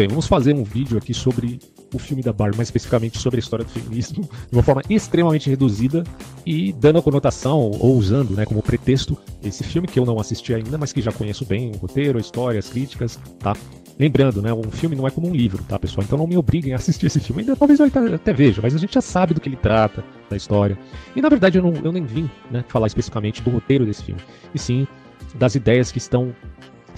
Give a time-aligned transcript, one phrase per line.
[0.00, 1.58] bem, vamos fazer um vídeo aqui sobre
[1.92, 5.50] o filme da Barbie, mais especificamente sobre a história do feminismo, de uma forma extremamente
[5.50, 6.04] reduzida
[6.46, 9.14] e dando a conotação, ou usando né, como pretexto,
[9.44, 12.20] esse filme que eu não assisti ainda, mas que já conheço bem, o roteiro, a
[12.20, 13.54] história, as críticas, tá?
[13.98, 16.02] Lembrando, né, um filme não é como um livro, tá, pessoal?
[16.02, 17.42] Então não me obriguem a assistir esse filme.
[17.42, 20.36] Ainda talvez eu até veja, mas a gente já sabe do que ele trata, da
[20.36, 20.78] história.
[21.14, 24.22] E na verdade eu, não, eu nem vim né, falar especificamente do roteiro desse filme,
[24.54, 24.86] e sim
[25.34, 26.34] das ideias que estão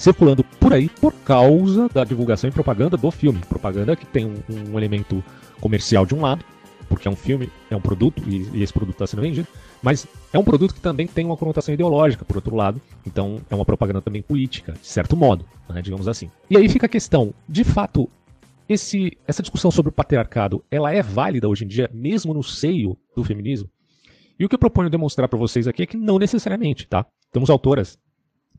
[0.02, 3.38] circulando por aí por causa da divulgação e propaganda do filme.
[3.48, 5.22] Propaganda que tem um, um elemento
[5.60, 6.44] comercial de um lado,
[6.88, 9.46] porque é um filme, é um produto e, e esse produto está sendo vendido,
[9.80, 13.54] mas é um produto que também tem uma conotação ideológica, por outro lado, então é
[13.54, 16.28] uma propaganda também política, de certo modo, né, digamos assim.
[16.50, 18.10] E aí fica a questão, de fato,
[18.68, 22.98] esse, essa discussão sobre o patriarcado, ela é válida hoje em dia, mesmo no seio
[23.14, 23.70] do feminismo?
[24.36, 27.06] E o que eu proponho demonstrar para vocês aqui é que não necessariamente, tá?
[27.30, 27.96] Temos autoras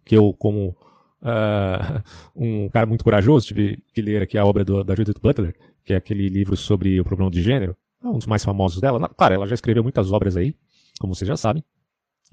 [0.06, 0.73] que eu, como
[1.24, 2.04] uh,
[2.36, 5.94] um cara muito corajoso, tive que ler aqui a obra do, da Judith Butler, que
[5.94, 9.10] é aquele livro sobre o problema de gênero, é um dos mais famosos dela.
[9.10, 10.56] Claro, ela já escreveu muitas obras aí,
[11.00, 11.64] como vocês já sabem.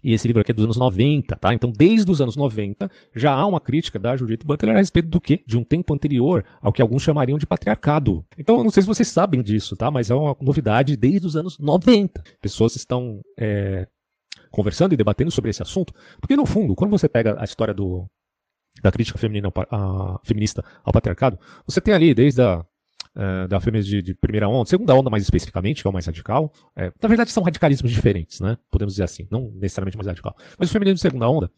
[0.02, 1.52] E esse livro aqui é dos anos 90, tá?
[1.52, 5.20] Então, desde os anos 90, já há uma crítica da Judith Butler a respeito do
[5.20, 5.42] quê?
[5.47, 8.25] De um tempo anterior ao que alguns chamariam de patriarcado.
[8.38, 9.91] Então, eu não sei se vocês sabem disso, tá?
[9.91, 12.22] Mas é uma novidade desde os anos 90.
[12.41, 13.86] Pessoas estão é,
[14.50, 18.06] conversando e debatendo sobre esse assunto, porque no fundo, quando você pega a história do,
[18.82, 22.64] da crítica feminina, a, feminista ao patriarcado, você tem ali desde a
[23.16, 26.06] uh, da feminismo de, de, primeira onda, segunda onda mais especificamente, que é o mais
[26.06, 26.52] radical.
[26.76, 28.56] É, na verdade, são radicalismos diferentes, né?
[28.70, 30.36] Podemos dizer assim, não necessariamente mais radical.
[30.58, 31.50] Mas o feminismo de segunda onda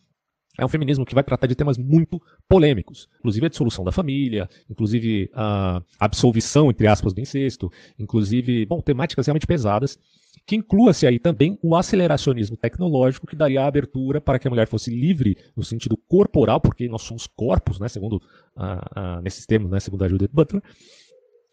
[0.58, 4.48] é um feminismo que vai tratar de temas muito polêmicos, inclusive a dissolução da família,
[4.68, 9.98] inclusive a absolvição, entre aspas, do incesto, inclusive, bom, temáticas realmente pesadas,
[10.46, 14.66] que inclua-se aí também o aceleracionismo tecnológico que daria a abertura para que a mulher
[14.66, 18.20] fosse livre no sentido corporal, porque nós somos corpos, né, segundo
[18.56, 20.62] a, a, nesses termos, né, segundo a Judith Butler,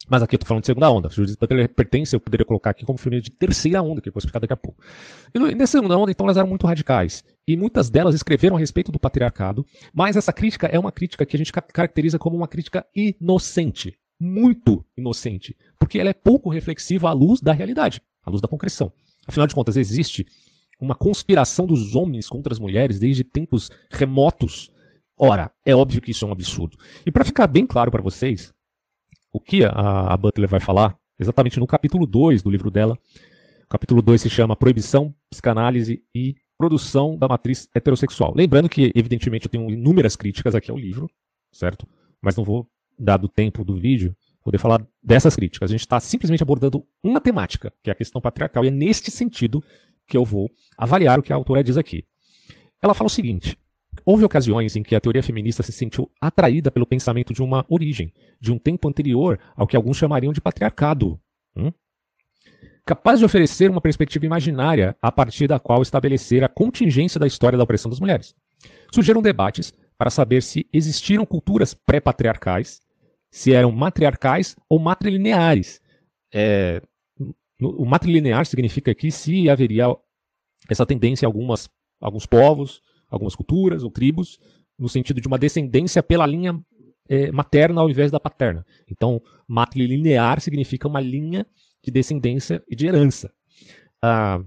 [0.10, 1.10] mas aqui eu estou falando de segunda onda.
[1.10, 4.20] Judith Butler pertence, eu poderia colocar aqui como filme de terceira onda, que eu vou
[4.20, 4.82] explicar daqui a pouco.
[5.34, 7.24] E nessa segunda onda, então, elas eram muito radicais.
[7.48, 11.36] E muitas delas escreveram a respeito do patriarcado, mas essa crítica é uma crítica que
[11.36, 13.96] a gente caracteriza como uma crítica inocente.
[14.20, 15.56] Muito inocente.
[15.78, 18.92] Porque ela é pouco reflexiva à luz da realidade, à luz da concreção.
[19.28, 20.26] Afinal de contas, existe
[20.80, 24.72] uma conspiração dos homens contra as mulheres desde tempos remotos.
[25.18, 26.78] Ora, é óbvio que isso é um absurdo.
[27.06, 28.54] E para ficar bem claro para vocês,
[29.32, 32.98] o que a, a Butler vai falar, exatamente no capítulo 2 do livro dela.
[33.66, 38.34] O capítulo 2 se chama Proibição, Psicanálise e Produção da Matriz Heterossexual.
[38.36, 41.10] Lembrando que, evidentemente, eu tenho inúmeras críticas aqui ao livro,
[41.52, 41.88] certo?
[42.22, 45.70] Mas não vou, dado o tempo do vídeo, poder falar dessas críticas.
[45.70, 49.12] A gente está simplesmente abordando uma temática, que é a questão patriarcal, e é neste
[49.12, 49.64] sentido
[50.08, 52.06] que eu vou avaliar o que a autora diz aqui.
[52.82, 53.58] Ela fala o seguinte:
[54.06, 58.14] Houve ocasiões em que a teoria feminista se sentiu atraída pelo pensamento de uma origem,
[58.40, 61.20] de um tempo anterior ao que alguns chamariam de patriarcado.
[61.56, 61.72] Hum?
[62.86, 67.58] Capaz de oferecer uma perspectiva imaginária a partir da qual estabelecer a contingência da história
[67.58, 68.36] da opressão das mulheres.
[68.92, 72.82] Surgiram debates para saber se existiram culturas pré-patriarcais,
[73.32, 75.82] se eram matriarcais ou matrilineares.
[76.34, 76.82] É,
[77.62, 79.88] o matrilinear significa que se haveria
[80.70, 81.70] essa tendência em algumas,
[82.00, 84.40] alguns povos, algumas culturas ou tribos,
[84.78, 86.60] no sentido de uma descendência pela linha
[87.10, 88.66] é, materna ao invés da paterna.
[88.90, 91.46] Então, matrilinear significa uma linha
[91.84, 93.34] de descendência e de herança.
[94.02, 94.42] Ah,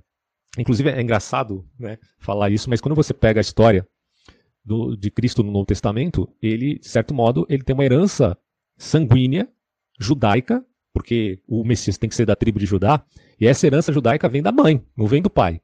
[0.58, 3.86] inclusive, é engraçado né, falar isso, mas quando você pega a história
[4.64, 8.38] do, de Cristo no Novo Testamento, ele, de certo modo, ele tem uma herança
[8.82, 9.48] sanguínea,
[9.98, 13.04] judaica, porque o Messias tem que ser da tribo de Judá,
[13.40, 15.60] e essa herança judaica vem da mãe, não vem do pai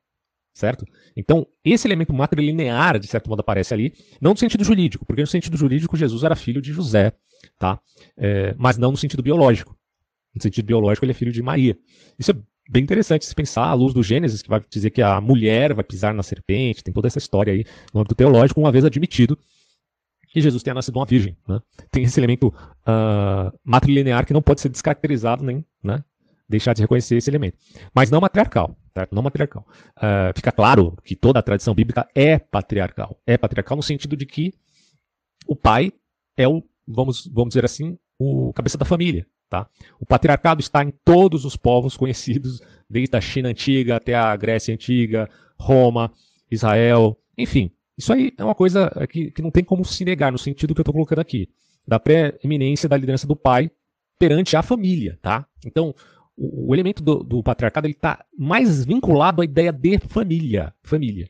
[0.59, 0.85] certo?
[1.17, 5.27] Então, esse elemento matrilinear, de certo modo, aparece ali, não no sentido jurídico, porque no
[5.27, 7.13] sentido jurídico Jesus era filho de José,
[7.57, 7.79] tá?
[8.17, 9.77] É, mas não no sentido biológico.
[10.35, 11.79] No sentido biológico, ele é filho de Maria.
[12.19, 12.35] Isso é
[12.69, 15.85] bem interessante se pensar à luz do Gênesis, que vai dizer que a mulher vai
[15.85, 17.65] pisar na serpente, tem toda essa história aí
[17.95, 19.39] no âmbito teológico, uma vez admitido
[20.29, 21.37] que Jesus tenha nascido uma virgem.
[21.47, 21.61] Né?
[21.91, 26.05] Tem esse elemento uh, matrilinear que não pode ser descaracterizado nem né,
[26.49, 27.57] deixar de reconhecer esse elemento.
[27.95, 29.15] Mas não matriarcal certo?
[29.15, 29.65] Não matriarcal.
[29.97, 33.21] Uh, fica claro que toda a tradição bíblica é patriarcal.
[33.27, 34.53] É patriarcal no sentido de que
[35.47, 35.93] o pai
[36.37, 39.27] é o, vamos, vamos dizer assim, o cabeça da família.
[39.49, 39.67] Tá?
[39.99, 42.61] O patriarcado está em todos os povos conhecidos,
[42.91, 46.13] desde a China antiga até a Grécia antiga, Roma,
[46.51, 47.71] Israel, enfim.
[47.99, 50.81] Isso aí é uma coisa que, que não tem como se negar no sentido que
[50.81, 51.49] eu estou colocando aqui,
[51.87, 53.71] da pré-eminência da liderança do pai
[54.17, 55.45] perante a família, tá?
[55.67, 55.93] Então,
[56.37, 60.73] o, elemento do, do patriarcado está mais vinculado à ideia de família.
[60.83, 61.29] família.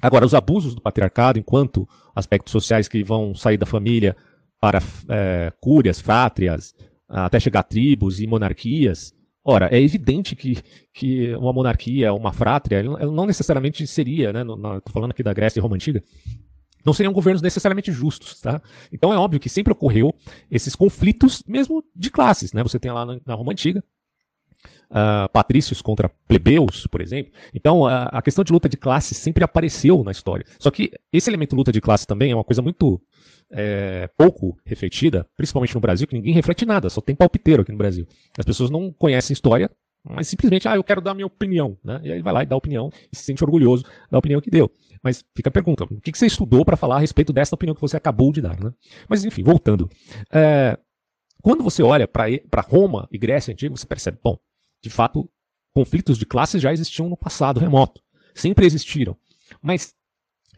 [0.00, 4.16] Agora, os abusos do patriarcado, enquanto aspectos sociais que vão sair da família
[4.60, 6.74] para é, cúrias, frátrias,
[7.08, 9.14] até chegar a tribos e monarquias.
[9.48, 10.58] Ora, é evidente que,
[10.92, 15.62] que uma monarquia, uma frátria, não necessariamente seria, né, estou falando aqui da Grécia e
[15.62, 16.02] Roma Antiga,
[16.84, 18.60] não seriam governos necessariamente justos, tá?
[18.92, 20.12] Então é óbvio que sempre ocorreu
[20.50, 22.60] esses conflitos, mesmo de classes, né?
[22.64, 23.84] Você tem lá na, na Roma Antiga,
[24.90, 27.32] uh, patrícios contra plebeus, por exemplo.
[27.54, 30.44] Então, a, questão de luta de classe sempre apareceu na história.
[30.58, 33.00] Só que esse elemento luta de classe também é uma coisa muito
[33.50, 37.78] é, pouco refletida, principalmente no Brasil, que ninguém reflete nada, só tem palpiteiro aqui no
[37.78, 38.06] Brasil.
[38.38, 39.70] As pessoas não conhecem história,
[40.04, 42.00] mas simplesmente, ah, eu quero dar minha opinião, né?
[42.04, 44.70] E aí vai lá e dá opinião e se sente orgulhoso da opinião que deu.
[45.02, 47.80] Mas fica a pergunta, o que você estudou para falar a respeito dessa opinião que
[47.80, 48.72] você acabou de dar, né?
[49.08, 49.90] Mas enfim, voltando.
[50.32, 50.78] É,
[51.42, 54.38] quando você olha para Roma e Grécia Antiga, você percebe, bom,
[54.82, 55.28] de fato,
[55.74, 58.00] conflitos de classes já existiam no passado remoto.
[58.34, 59.16] Sempre existiram.
[59.62, 59.94] Mas,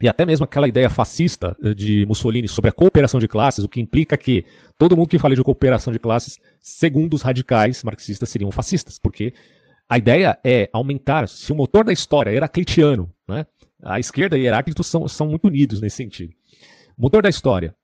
[0.01, 3.69] e até mesmo aquela ideia fascista eh, de Mussolini sobre a cooperação de classes, o
[3.69, 4.45] que implica que
[4.77, 9.33] todo mundo que fala de cooperação de classes, segundo os radicais marxistas, seriam fascistas, porque
[9.87, 13.45] a ideia é aumentar, se o motor da história é heraclitiano, né,
[13.83, 16.33] a esquerda e Heráclito são, são muito unidos nesse sentido.
[16.97, 17.75] O motor da história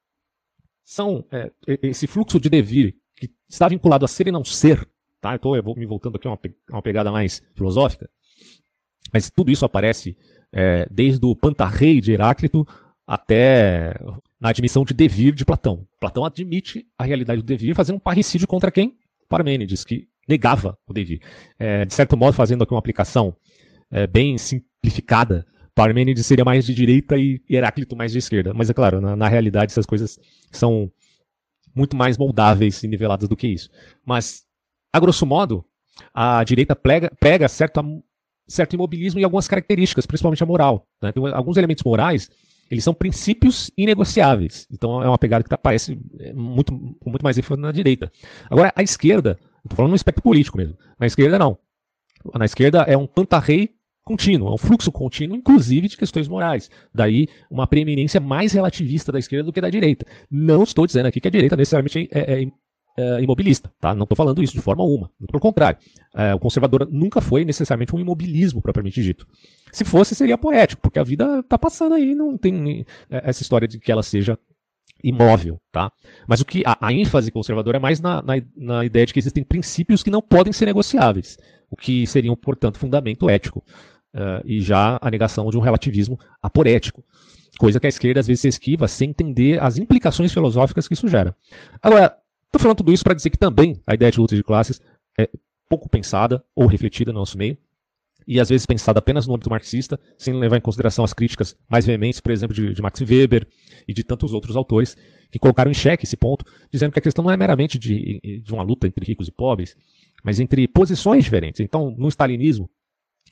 [0.83, 1.51] são é,
[1.81, 4.87] esse fluxo de devir que está vinculado a ser e não ser,
[5.25, 5.31] Tá?
[5.31, 6.39] Eu estou me voltando aqui a uma,
[6.69, 8.07] uma pegada mais filosófica,
[9.11, 10.15] mas tudo isso aparece
[10.55, 12.65] é, desde o Pantarrei de Heráclito
[13.05, 13.93] até
[14.39, 15.85] na admissão de devir de Platão.
[15.99, 18.97] Platão admite a realidade do devir fazendo um parricídio contra quem?
[19.27, 21.21] Parmênides, que negava o devir.
[21.59, 23.35] É, de certo modo, fazendo aqui uma aplicação
[23.91, 28.53] é, bem simplificada, Parmênides seria mais de direita e Heráclito mais de esquerda.
[28.53, 30.17] Mas é claro, na, na realidade essas coisas
[30.51, 30.89] são
[31.75, 33.69] muito mais moldáveis e niveladas do que isso.
[34.05, 34.45] Mas
[34.93, 35.65] a grosso modo,
[36.13, 37.83] a direita prega, prega certo,
[38.47, 40.87] certo imobilismo e algumas características, principalmente a moral.
[41.01, 41.11] Né?
[41.11, 42.29] Tem alguns elementos morais,
[42.69, 44.67] eles são princípios inegociáveis.
[44.71, 48.11] Então é uma pegada que tá, parece é, muito, com muito mais ênfase na direita.
[48.49, 51.57] Agora, a esquerda, estou falando no espectro político mesmo, na esquerda não.
[52.33, 53.69] Na esquerda é um pantarrei
[54.03, 56.69] contínuo, é um fluxo contínuo, inclusive de questões morais.
[56.93, 60.05] Daí uma preeminência mais relativista da esquerda do que da direita.
[60.29, 62.47] Não estou dizendo aqui que a direita necessariamente é, é,
[62.97, 63.93] é, imobilista, tá?
[63.93, 65.11] Não estou falando isso de forma alguma.
[65.19, 65.77] Muito pelo contrário.
[66.13, 69.27] É, o conservador nunca foi necessariamente um imobilismo propriamente dito.
[69.71, 73.67] Se fosse, seria poético, porque a vida está passando aí, não tem é, essa história
[73.67, 74.39] de que ela seja
[75.03, 75.91] imóvel, tá?
[76.27, 79.19] Mas o que a, a ênfase conservadora é mais na, na, na, ideia de que
[79.19, 81.37] existem princípios que não podem ser negociáveis,
[81.69, 83.63] o que seriam, portanto, fundamento ético.
[84.13, 87.03] Uh, e já a negação de um relativismo aporético.
[87.59, 91.09] Coisa que a esquerda às vezes se esquiva sem entender as implicações filosóficas que isso
[91.09, 91.35] gera.
[91.81, 92.15] Agora,
[92.55, 94.79] Estou falando tudo isso para dizer que também a ideia de luta de classes
[95.19, 95.29] é
[95.67, 97.57] pouco pensada ou refletida no nosso meio,
[98.25, 101.85] e às vezes pensada apenas no âmbito marxista, sem levar em consideração as críticas mais
[101.85, 103.45] veementes, por exemplo, de, de Max Weber
[103.85, 104.95] e de tantos outros autores,
[105.29, 108.53] que colocaram em xeque esse ponto, dizendo que a questão não é meramente de, de
[108.53, 109.75] uma luta entre ricos e pobres,
[110.23, 111.59] mas entre posições diferentes.
[111.59, 112.69] Então, no stalinismo,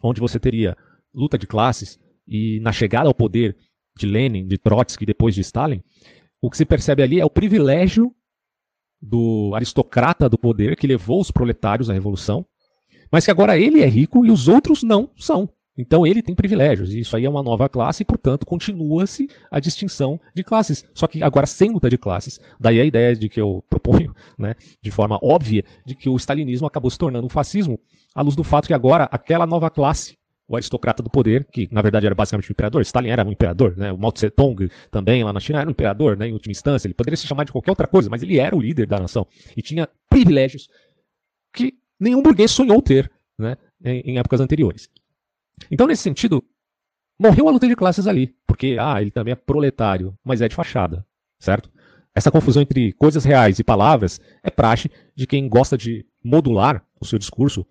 [0.02, 0.76] onde você teria
[1.14, 1.98] luta de classes,
[2.28, 3.56] e na chegada ao poder
[3.98, 5.82] de Lenin, de Trotsky e depois de Stalin,
[6.42, 8.14] o que se percebe ali é o privilégio
[9.04, 12.46] do aristocrata do poder que levou os proletários à revolução,
[13.12, 15.50] mas que agora ele é rico e os outros não são.
[15.78, 19.60] Então ele tem privilégios, e isso aí é uma nova classe, e portanto continua-se a
[19.60, 22.40] distinção de classes, só que agora sem luta de classes.
[22.60, 26.68] Daí a ideia de que eu proponho, né, de forma óbvia, de que o stalinismo
[26.68, 27.80] acabou se tornando um fascismo,
[28.16, 30.16] à luz do fato que agora aquela nova classe
[30.54, 32.82] o aristocrata do poder, que na verdade era basicamente um imperador.
[32.82, 33.92] Stalin era um imperador, né?
[33.92, 36.28] O Mao Tse Tung também lá na China era um imperador, né?
[36.28, 38.62] Em última instância, ele poderia se chamar de qualquer outra coisa, mas ele era o
[38.62, 40.70] líder da nação e tinha privilégios
[41.54, 43.58] que nenhum burguês sonhou ter, né?
[43.84, 44.90] Em, em épocas anteriores.
[45.70, 46.44] Então, nesse sentido,
[47.20, 50.56] morreu a luta de classes ali, porque ah, ele também é proletário, mas é de
[50.56, 51.06] fachada,
[51.40, 51.72] certo?
[52.16, 57.06] Essa confusão entre coisas reais e palavras é praxe de quem gosta de modular o
[57.06, 57.66] seu discurso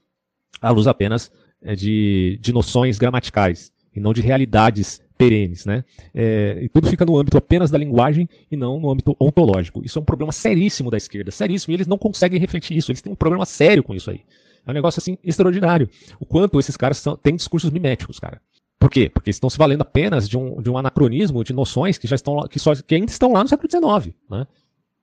[0.60, 1.30] à luz apenas
[1.76, 5.84] de, de noções gramaticais e não de realidades perenes, né?
[6.14, 9.84] É, e tudo fica no âmbito apenas da linguagem e não no âmbito ontológico.
[9.84, 13.00] Isso é um problema seríssimo da esquerda, seríssimo, e eles não conseguem refletir isso, eles
[13.00, 14.22] têm um problema sério com isso aí.
[14.66, 15.88] É um negócio assim extraordinário.
[16.18, 18.40] O quanto esses caras são, têm discursos miméticos, cara.
[18.78, 19.08] Por quê?
[19.08, 22.48] Porque estão se valendo apenas de um, de um anacronismo, de noções que já estão
[22.48, 24.46] que, só, que ainda estão lá no século XIX, né?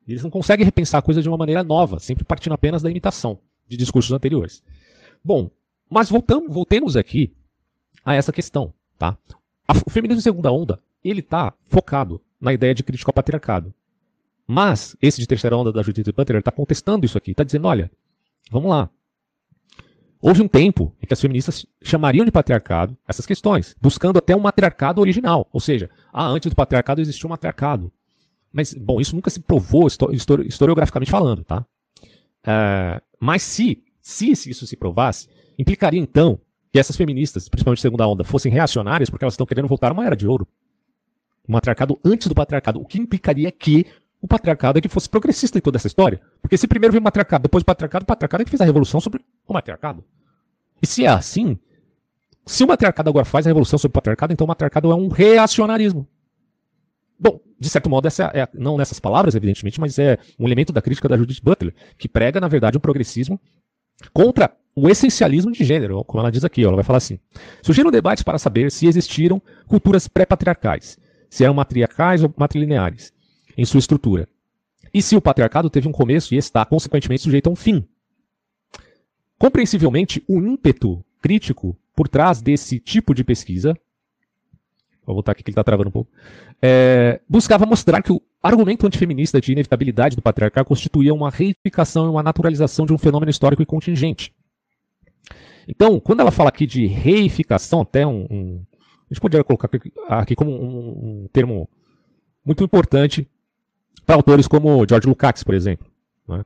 [0.05, 3.39] Eles não conseguem repensar a coisa de uma maneira nova, sempre partindo apenas da imitação
[3.67, 4.63] de discursos anteriores.
[5.23, 5.49] Bom,
[5.89, 7.34] mas voltamos, voltemos aqui
[8.05, 9.17] a essa questão, tá?
[9.86, 13.74] O feminismo em segunda onda, ele está focado na ideia de crítica ao patriarcado.
[14.48, 17.91] Mas esse de terceira onda da Judith Butler está contestando isso aqui, está dizendo, olha,
[18.50, 18.89] vamos lá.
[20.22, 24.39] Houve um tempo em que as feministas chamariam de patriarcado essas questões, buscando até um
[24.39, 25.48] matriarcado original.
[25.53, 27.91] Ou seja, ah, antes do patriarcado existia um matriarcado.
[28.51, 31.65] Mas, bom, isso nunca se provou historiograficamente falando, tá?
[32.41, 36.39] Uh, mas se, se isso se provasse, implicaria então
[36.71, 40.05] que essas feministas, principalmente segunda onda, fossem reacionárias porque elas estão querendo voltar a uma
[40.05, 40.47] era de ouro.
[41.47, 42.79] Um matriarcado antes do patriarcado.
[42.79, 43.85] O que implicaria que
[44.21, 46.21] o patriarcado é que fosse progressista em toda essa história.
[46.41, 48.65] Porque se primeiro veio o matriarcado, depois o patriarcado, o patriarcado é que fez a
[48.65, 50.03] revolução sobre o matriarcado.
[50.81, 51.57] E se é assim,
[52.45, 55.07] se o matriarcado agora faz a revolução sobre o patriarcado, então o matriarcado é um
[55.07, 56.07] reacionarismo.
[57.19, 60.81] Bom, de certo modo, essa é, não nessas palavras, evidentemente, mas é um elemento da
[60.81, 63.39] crítica da Judith Butler, que prega, na verdade, um progressismo
[64.13, 67.19] contra o essencialismo de gênero, como ela diz aqui, ela vai falar assim.
[67.62, 70.98] Surgiram debates para saber se existiram culturas pré-patriarcais,
[71.29, 73.12] se eram matriarcais ou matrilineares
[73.57, 74.27] em sua estrutura.
[74.93, 77.86] E se o patriarcado teve um começo e está, consequentemente, sujeito a um fim.
[79.38, 83.77] Compreensivelmente, o ímpeto crítico por trás desse tipo de pesquisa,
[85.05, 86.09] vou voltar aqui que ele está travando um pouco,
[86.62, 92.09] é, buscava mostrar que o argumento antifeminista de inevitabilidade do patriarcado constituía uma reificação e
[92.09, 94.33] uma naturalização de um fenômeno histórico e contingente.
[95.69, 98.65] Então, quando ela fala aqui de reificação, até um, um
[99.09, 99.69] a gente poderia colocar
[100.07, 101.69] aqui, como um, um, termo
[102.43, 103.27] muito importante
[104.05, 105.88] para autores como George Lukács, por exemplo.
[106.27, 106.43] Né?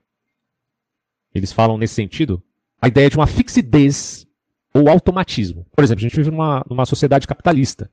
[1.33, 2.43] Eles falam nesse sentido
[2.81, 4.27] a ideia de uma fixidez
[4.73, 5.65] ou automatismo.
[5.73, 7.89] Por exemplo, a gente vive numa, numa sociedade capitalista,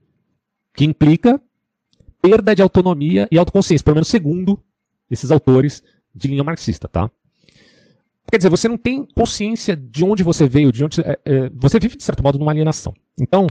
[0.74, 1.40] que implica
[2.20, 4.60] perda de autonomia e autoconsciência, pelo menos segundo
[5.08, 5.82] esses autores
[6.14, 7.10] de linha marxista, tá?
[8.30, 11.80] Quer dizer, você não tem consciência de onde você veio, de onde é, é, você
[11.80, 12.94] vive de certo modo numa alienação.
[13.20, 13.46] Então,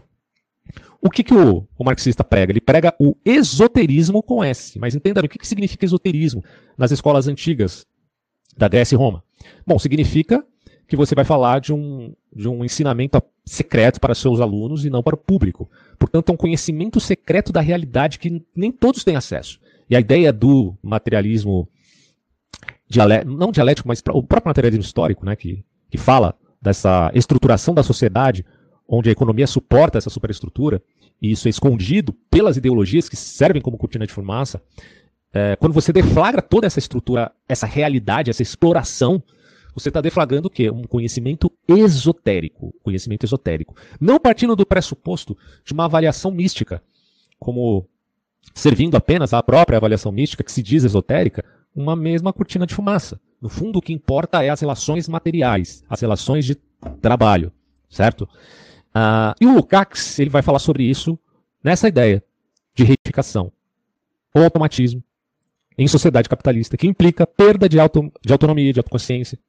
[1.01, 2.51] o que, que o, o, marxista prega?
[2.51, 4.77] Ele prega o esoterismo com S.
[4.79, 6.43] Mas entenda o que, que significa esoterismo
[6.77, 7.85] nas escolas antigas
[8.57, 9.23] da Grécia e Roma.
[9.65, 10.43] Bom, significa
[10.87, 15.03] que você vai falar de um, de um ensinamento secreto para seus alunos e não
[15.03, 15.69] para o público.
[15.97, 19.59] Portanto, é um conhecimento secreto da realidade que nem todos têm acesso.
[19.89, 21.67] E a ideia do materialismo,
[22.89, 27.83] dialé não dialético, mas o próprio materialismo histórico, né, que, que fala dessa estruturação da
[27.83, 28.45] sociedade,
[28.87, 30.81] onde a economia suporta essa superestrutura,
[31.21, 34.61] e isso é escondido pelas ideologias que servem como cortina de fumaça,
[35.31, 39.21] é, quando você deflagra toda essa estrutura, essa realidade, essa exploração
[39.73, 40.69] você está deflagrando o quê?
[40.69, 42.73] Um conhecimento esotérico.
[42.83, 43.75] Conhecimento esotérico.
[43.99, 46.81] Não partindo do pressuposto de uma avaliação mística,
[47.39, 47.87] como
[48.53, 51.45] servindo apenas à própria avaliação mística, que se diz esotérica,
[51.81, 53.19] uma mesma cortina de fumaça.
[53.41, 56.55] No fundo, o que importa é as relações materiais, as relações de
[57.01, 57.51] trabalho,
[57.89, 58.23] certo?
[58.89, 61.17] Uh, e o Lukács ele vai falar sobre isso
[61.63, 62.23] nessa ideia
[62.75, 63.51] de reificação,
[64.33, 65.03] ou automatismo,
[65.77, 69.39] em sociedade capitalista, que implica perda de, auto, de autonomia, de autoconsciência,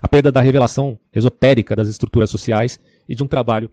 [0.00, 3.70] a perda da revelação esotérica das estruturas sociais e de um trabalho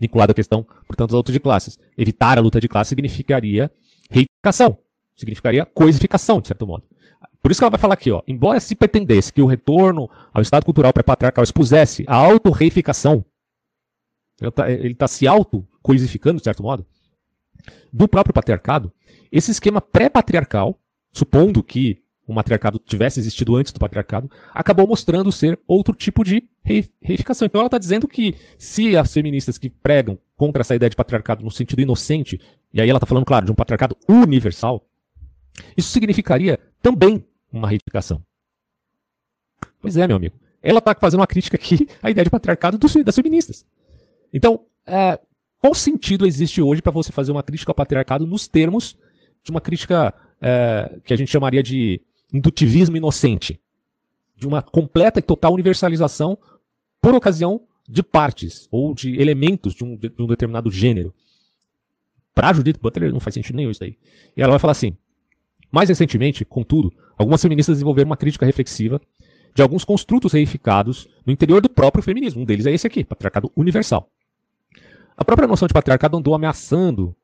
[0.00, 1.78] vinculado à questão, portanto, da luta de classes.
[1.96, 3.70] Evitar a luta de classes significaria
[4.10, 4.78] reificação,
[5.14, 6.84] significaria coisificação, de certo modo.
[7.46, 10.42] Por isso que ela vai falar aqui, ó, embora se pretendesse que o retorno ao
[10.42, 13.24] estado cultural pré-patriarcal expusesse a auto-reificação,
[14.40, 16.84] ele está tá se auto-coisificando, de certo modo,
[17.92, 18.92] do próprio patriarcado,
[19.30, 20.76] esse esquema pré-patriarcal,
[21.12, 26.42] supondo que o matriarcado tivesse existido antes do patriarcado, acabou mostrando ser outro tipo de
[27.00, 27.46] reificação.
[27.46, 31.44] Então ela está dizendo que se as feministas que pregam contra essa ideia de patriarcado
[31.44, 32.40] no sentido inocente,
[32.74, 34.84] e aí ela está falando, claro, de um patriarcado universal,
[35.76, 37.24] isso significaria também
[37.56, 38.22] uma reificação.
[39.80, 40.36] Pois é, meu amigo.
[40.62, 43.64] Ela está fazendo uma crítica aqui à ideia de patriarcado dos, das feministas.
[44.32, 45.18] Então, é,
[45.60, 48.96] qual sentido existe hoje para você fazer uma crítica ao patriarcado nos termos
[49.42, 52.00] de uma crítica é, que a gente chamaria de
[52.32, 53.60] indutivismo inocente,
[54.36, 56.36] de uma completa e total universalização
[57.00, 61.14] por ocasião de partes ou de elementos de um, de um determinado gênero.
[62.34, 63.96] Para Judith Butler não faz sentido nenhum isso daí.
[64.36, 64.96] E ela vai falar assim:
[65.70, 69.00] mais recentemente, contudo, algumas feministas desenvolveram uma crítica reflexiva
[69.54, 72.42] de alguns construtos reificados no interior do próprio feminismo.
[72.42, 74.10] Um deles é esse aqui, patriarcado universal.
[75.16, 77.16] A própria noção de patriarcado andou ameaçando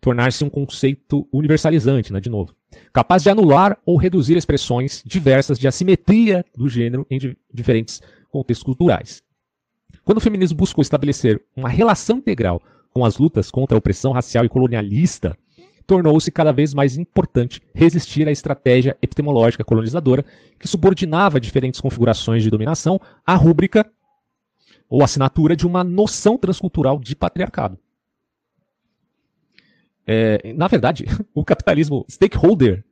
[0.00, 2.54] tornar-se um conceito universalizante, né, de novo,
[2.92, 8.00] capaz de anular ou reduzir expressões diversas de assimetria do gênero em di diferentes
[8.30, 9.22] contextos culturais.
[10.04, 14.44] Quando o feminismo buscou estabelecer uma relação integral com as lutas contra a opressão racial
[14.44, 15.36] e colonialista,
[15.86, 20.24] tornou-se cada vez mais importante resistir à estratégia epistemológica colonizadora
[20.58, 23.90] que subordinava diferentes configurações de dominação à rúbrica
[24.88, 27.78] ou assinatura de uma noção transcultural de patriarcado.
[30.06, 32.84] É, na verdade, o capitalismo stakeholder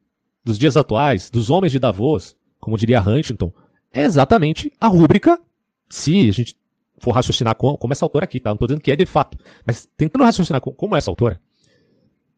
[0.44, 3.52] dos dias atuais, dos homens de Davos, como diria Huntington,
[3.92, 5.40] é exatamente a rúbrica,
[5.88, 6.56] se a gente
[6.98, 8.50] for raciocinar como, como essa autora aqui, tá?
[8.50, 11.40] Não estou dizendo que é de fato, mas tentando raciocinar como, essa autora,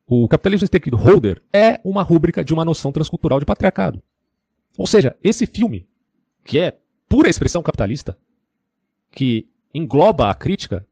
[0.07, 4.03] o capitalismo stakeholder é uma rúbrica de uma noção transcultural de patriarcado.
[4.79, 5.87] Ou seja, esse filme,
[6.45, 8.17] que é pura expressão capitalista,
[9.11, 10.87] que engloba a crítica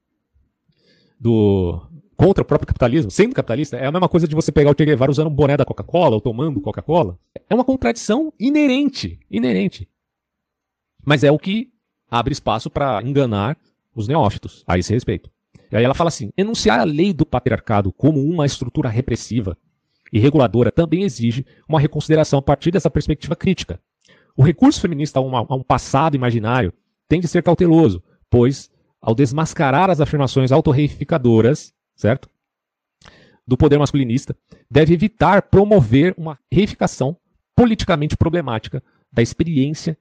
[1.19, 1.81] do
[2.17, 4.85] contra o próprio capitalismo, sendo capitalista, é a mesma coisa de você pegar o Che
[4.85, 7.19] Guevara usando um boné da Coca-Cola ou tomando Coca-Cola.
[7.49, 9.89] É uma contradição inerente, inerente.
[11.05, 11.73] Mas é o que
[12.09, 13.59] abre espaço para enganar
[13.95, 15.31] os neófitos a esse respeito.
[15.71, 19.57] E aí ela fala assim: enunciar a lei do patriarcado como uma estrutura repressiva
[20.13, 23.81] e reguladora também exige uma reconsideração a partir dessa perspectiva crítica.
[24.37, 26.73] O recurso feminista a, uma, a um passado imaginário
[27.09, 32.29] tem de ser cauteloso, pois, ao desmascarar as afirmações autorreificadoras, certo?
[33.47, 34.37] Do poder masculinista,
[34.71, 37.17] deve evitar promover uma reificação
[37.55, 39.97] politicamente problemática da experiência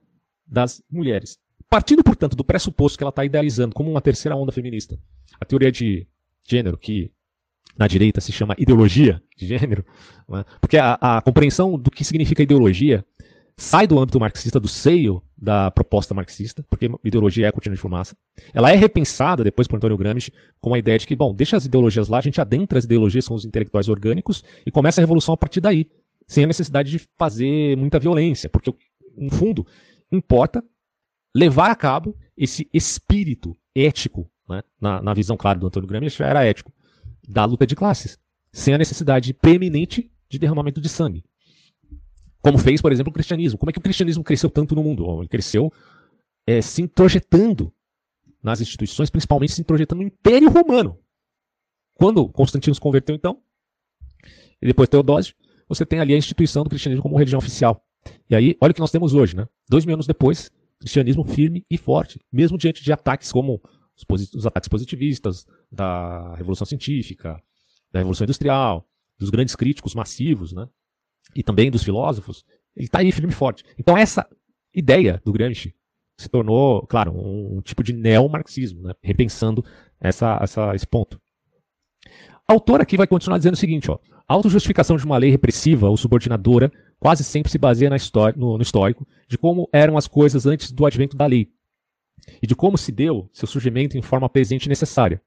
[0.46, 1.38] das mulheres.
[1.68, 4.98] Partindo, portanto, do pressuposto que ela está idealizando como uma terceira onda feminista,
[5.40, 6.06] a teoria de
[6.48, 7.10] gênero, que
[7.76, 9.84] na direita se chama ideologia de gênero,
[10.28, 10.44] né?
[10.60, 13.04] porque a, a, compreensão do que significa ideologia
[13.56, 17.80] sai do âmbito marxista, do seio da proposta marxista, porque ideologia é a cortina de
[17.80, 18.16] fumaça.
[18.52, 21.64] Ela é repensada depois por Antônio Gramsci com a ideia de que, bom, deixa as
[21.64, 25.34] ideologias lá, a gente adentra as ideologias, são os intelectuais orgânicos, e começa a revolução
[25.34, 25.88] a partir daí,
[26.26, 28.74] sem a necessidade de fazer muita violência, porque,
[29.16, 29.66] no fundo,
[30.10, 30.64] importa
[31.34, 36.44] levar a cabo esse espírito ético, né, na, na visão, claro, do Antônio Gramsci, era
[36.44, 36.72] ético,
[37.28, 38.18] da luta de classes,
[38.52, 41.24] sem a necessidade preeminente de derramamento de sangue.
[42.42, 43.58] Como fez, por exemplo, o cristianismo.
[43.58, 45.20] Como é que o cristianismo cresceu tanto no mundo?
[45.20, 45.72] Ele cresceu
[46.46, 47.72] é, se introjetando
[48.42, 50.98] nas instituições, principalmente se introjetando no Império Romano.
[51.94, 53.40] Quando Constantino se converteu, então,
[54.60, 55.34] e depois Teodósio,
[55.66, 57.82] você tem ali a instituição do cristianismo como religião oficial.
[58.28, 59.48] E aí, olha o que nós temos hoje, né?
[59.68, 63.62] Dois mil anos depois, cristianismo firme e forte, mesmo diante de ataques como
[63.96, 67.40] os, os ataques positivistas da Revolução Científica,
[67.92, 68.86] da Revolução Industrial,
[69.18, 70.68] dos grandes críticos massivos, né?
[71.34, 72.44] E também dos filósofos,
[72.76, 73.64] ele está aí firme e forte.
[73.78, 74.28] Então essa
[74.74, 75.74] ideia do Gramsci
[76.18, 78.94] se tornou, claro, um, um tipo de neomarxismo, né?
[79.02, 79.64] repensando
[80.00, 81.20] essa, essa, esse ponto.
[82.46, 85.88] A autora aqui vai continuar dizendo o seguinte, ó, a autojustificação de uma lei repressiva
[85.88, 87.96] ou subordinadora quase sempre se baseia na
[88.36, 91.50] no, no histórico de como eram as coisas antes do advento da lei
[92.42, 95.20] e de como se deu seu surgimento em forma presente e necessária.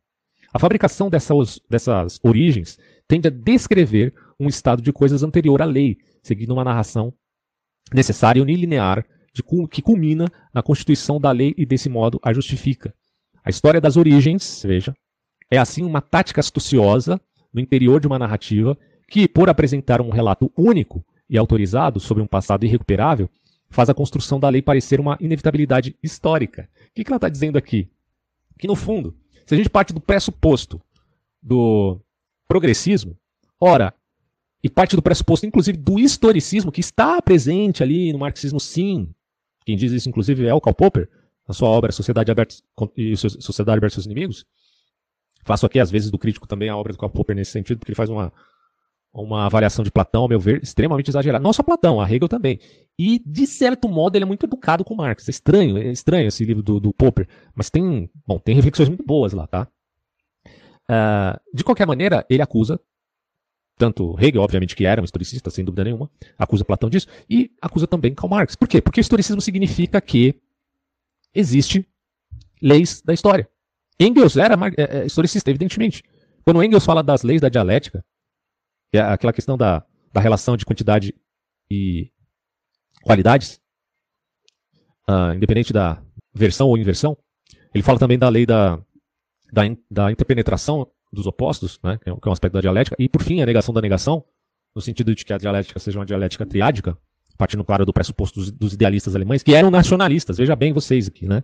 [0.53, 5.97] A fabricação dessas, dessas origens tende a descrever um estado de coisas anterior à lei,
[6.21, 7.13] seguindo uma narração
[7.93, 12.93] necessária e unilinear de, que culmina na constituição da lei e desse modo a justifica.
[13.43, 14.93] A história das origens, veja,
[15.49, 17.19] é assim uma tática astuciosa
[17.53, 22.27] no interior de uma narrativa que, por apresentar um relato único e autorizado sobre um
[22.27, 23.29] passado irrecuperável,
[23.69, 26.69] faz a construção da lei parecer uma inevitabilidade histórica.
[27.01, 27.89] O que, ela está dizendo aqui?
[28.57, 30.81] Que, no fundo, se a gente parte do pressuposto
[31.41, 31.99] do
[32.47, 33.17] progressismo,
[33.59, 33.93] ora,
[34.63, 39.13] e parte do pressuposto, inclusive, do historicismo, que está presente ali no marxismo, sim.
[39.65, 41.09] Quem diz isso, inclusive, é o Karl Popper,
[41.47, 42.55] na sua obra Sociedade Aberta
[43.15, 44.45] Sociedade versus Inimigos.
[45.45, 47.91] Faço aqui, às vezes, do crítico também a obra do Karl Popper nesse sentido, porque
[47.91, 48.33] ele faz uma,
[49.21, 51.43] uma avaliação de Platão, ao meu ver, extremamente exagerada.
[51.43, 52.59] Não só Platão, a Hegel também.
[52.97, 55.27] E, de certo modo, ele é muito educado com Marx.
[55.27, 57.27] É estranho, é estranho esse livro do, do Popper.
[57.55, 59.67] Mas tem, bom, tem reflexões muito boas lá, tá?
[60.89, 62.79] Uh, de qualquer maneira, ele acusa,
[63.77, 67.85] tanto Hegel, obviamente, que era um historicista, sem dúvida nenhuma, acusa Platão disso, e acusa
[67.85, 68.55] também Karl Marx.
[68.55, 68.81] Por quê?
[68.81, 70.35] Porque o historicismo significa que
[71.33, 71.87] existe
[72.61, 73.47] leis da história.
[73.99, 76.03] Engels era é, é, historicista, evidentemente.
[76.43, 78.03] Quando Engels fala das leis da dialética,
[78.91, 81.13] que é aquela questão da, da relação de quantidade
[81.69, 82.11] e
[83.03, 83.59] qualidades,
[85.09, 86.01] uh, independente da
[86.33, 87.17] versão ou inversão.
[87.73, 88.79] Ele fala também da lei da,
[89.51, 93.41] da, da interpenetração dos opostos, né, que é um aspecto da dialética, e por fim
[93.41, 94.23] a negação da negação,
[94.75, 96.97] no sentido de que a dialética seja uma dialética triádica,
[97.37, 101.27] partindo, claro, do pressuposto dos, dos idealistas alemães, que eram nacionalistas, veja bem vocês aqui,
[101.27, 101.43] né?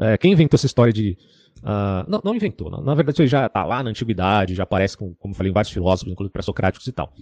[0.00, 1.16] É, quem inventou essa história de
[1.58, 2.70] Uh, não, não, inventou.
[2.70, 5.54] Na, na verdade, ele já está lá na antiguidade, já aparece, com, como falei, em
[5.54, 7.12] vários filósofos, inclusive pré-socráticos e tal.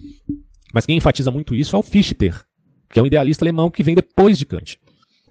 [0.73, 2.31] Mas quem enfatiza muito isso é o Fichte,
[2.89, 4.79] que é um idealista alemão que vem depois de Kant.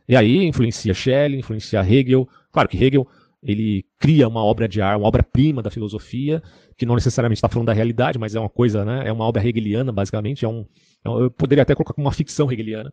[0.09, 2.29] E aí influencia Schelling, influencia Hegel.
[2.53, 3.07] Claro que Hegel
[3.43, 6.43] ele cria uma obra de arte, uma obra-prima da filosofia,
[6.77, 9.07] que não necessariamente está falando da realidade, mas é uma coisa, né?
[9.07, 10.45] É uma obra hegeliana, basicamente.
[10.45, 10.67] É um,
[11.05, 12.93] é eu poderia até colocar como uma ficção hegeliana,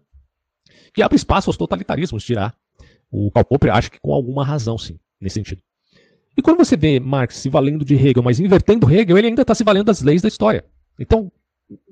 [0.93, 2.54] que abre espaço aos totalitarismos, dirá.
[3.10, 5.62] O Karl Popper acha que com alguma razão, sim, nesse sentido.
[6.35, 9.53] E quando você vê Marx se valendo de Hegel, mas invertendo Hegel, ele ainda está
[9.53, 10.65] se valendo das leis da história.
[10.99, 11.31] Então,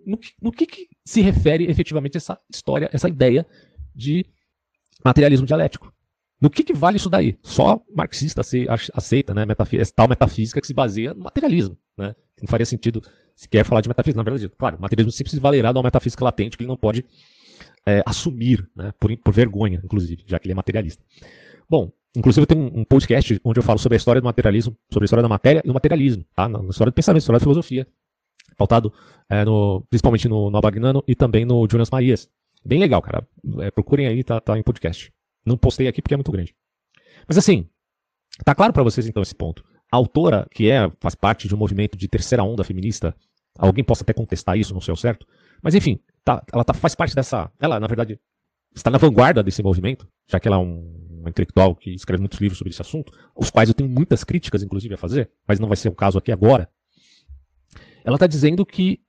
[0.06, 3.46] no, no que, que, se refere efetivamente essa história, essa ideia
[3.94, 4.26] de
[5.04, 5.94] materialismo dialético?
[6.40, 7.38] No que, que vale isso daí?
[7.44, 8.42] Só marxista
[8.94, 9.46] aceita né,
[9.96, 11.78] tal metafísica que se baseia no materialismo.
[11.96, 12.16] Né?
[12.42, 13.02] Não faria sentido
[13.36, 14.18] se quer falar de metafísica.
[14.18, 16.78] Na verdade, claro, o materialismo sempre se valerá de uma metafísica latente que ele não
[16.78, 17.06] pode
[17.86, 21.04] é, assumir, né, por, por vergonha, inclusive, já que ele é materialista.
[21.70, 25.06] Bom, Inclusive, tenho um podcast onde eu falo sobre a história do materialismo, sobre a
[25.06, 26.48] história da matéria e do materialismo, tá?
[26.50, 27.88] na história do pensamento, história da filosofia,
[28.58, 28.94] pautado
[29.30, 32.30] é, no, principalmente no, no Abagnano e também no Jonas Marias.
[32.66, 33.26] Bem legal, cara.
[33.60, 35.12] É, procurem aí, tá, tá em podcast.
[35.46, 36.54] Não postei aqui porque é muito grande.
[37.28, 37.68] Mas assim,
[38.44, 39.64] tá claro para vocês então esse ponto.
[39.92, 43.16] A autora, que é, faz parte de um movimento de terceira onda feminista,
[43.58, 45.26] alguém possa até contestar isso, não sei o certo,
[45.62, 47.52] mas enfim, tá, ela tá, faz parte dessa.
[47.60, 48.20] Ela, na verdade,
[48.76, 52.40] está na vanguarda desse movimento, já que ela é um uma intelectual que escreve muitos
[52.40, 55.68] livros sobre esse assunto, os quais eu tenho muitas críticas, inclusive, a fazer, mas não
[55.68, 56.70] vai ser o caso aqui agora.
[58.04, 59.00] Ela está dizendo que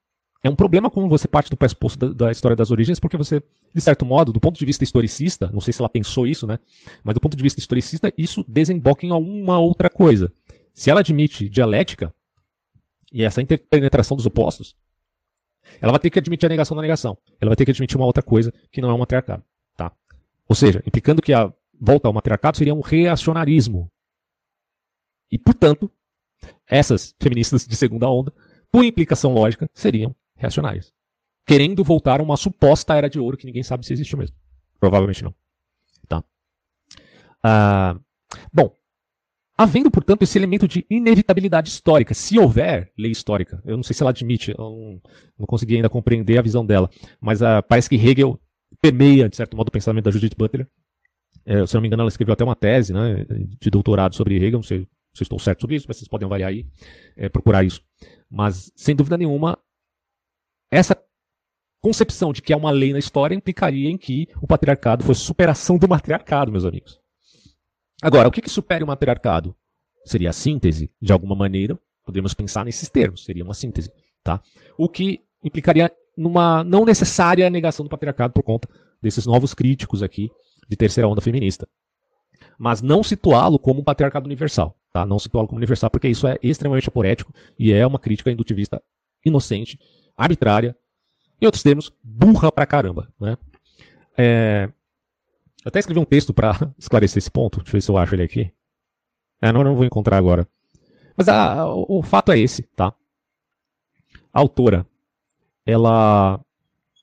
[0.44, 3.42] é um problema como você parte do pressuposto da, da, história das origens, porque você,
[3.72, 6.58] de certo modo, do ponto de vista historicista, não sei se ela pensou isso, né?
[7.04, 10.32] Mas do ponto de vista historicista, isso desemboca em alguma outra coisa.
[10.74, 12.12] Se ela admite dialética
[13.12, 14.74] e essa interpenetração dos opostos,
[15.80, 17.16] ela vai ter que admitir a negação da negação.
[17.40, 19.44] Ela vai ter que admitir uma outra coisa que não é o matriarcado.
[19.76, 19.92] Tá?
[20.48, 23.90] Ou seja, implicando que a volta ao matriarcado seria um reacionarismo.
[25.30, 25.90] E, portanto,
[26.64, 28.32] essas feministas de segunda onda,
[28.70, 30.92] por implicação lógica, seriam reacionárias.
[31.44, 34.36] Querendo voltar a uma suposta era de ouro que ninguém sabe se existiu mesmo.
[34.78, 35.34] Provavelmente não.
[36.08, 36.22] Tá?
[37.42, 37.98] Ah,
[38.52, 38.76] bom,
[39.58, 44.02] havendo, portanto, esse elemento de inevitabilidade histórica, se houver lei histórica, eu não sei se
[44.04, 45.00] ela admite, não,
[45.36, 46.88] não consegui ainda compreender a visão dela,
[47.20, 48.40] mas ah, parece que Hegel
[48.80, 50.68] permeia, de certo modo, o pensamento da Judith Butler,
[51.44, 53.24] é, se não me engano, ela escreveu até uma tese né,
[53.60, 56.50] de doutorado sobre Hegel, não sei se estou certo sobre isso, mas vocês podem avaliar
[56.50, 56.66] aí,
[57.16, 57.82] é, procurar isso.
[58.30, 59.58] Mas, sem dúvida nenhuma,
[60.70, 60.96] essa
[61.82, 65.76] concepção de que é uma lei na história implicaria em que o patriarcado fosse superação
[65.76, 66.98] do matriarcado, meus amigos.
[68.00, 69.54] Agora, o que, que supera o matriarcado?
[70.04, 73.92] Seria a síntese, de alguma maneira, podemos pensar nesses termos, seria uma síntese.
[74.24, 74.40] Tá?
[74.78, 78.68] O que implicaria numa não necessária negação do patriarcado por conta
[79.00, 80.30] desses novos críticos aqui
[80.68, 81.68] de terceira onda feminista.
[82.58, 84.76] Mas não situá-lo como um patriarcado universal.
[84.92, 85.06] Tá?
[85.06, 88.82] Não situá-lo como universal, porque isso é extremamente aporético e é uma crítica indutivista
[89.24, 89.78] inocente,
[90.16, 90.76] arbitrária,
[91.40, 93.12] em outros termos, burra pra caramba.
[93.20, 93.36] Né?
[94.16, 94.68] É...
[95.64, 97.58] Eu até escrevi um texto para esclarecer esse ponto.
[97.58, 98.52] Deixa eu ver se eu acho ele aqui.
[99.40, 100.46] É, não, não vou encontrar agora.
[101.16, 102.94] Mas a, o, o fato é esse, tá?
[104.32, 104.86] A autora,
[105.66, 106.40] ela.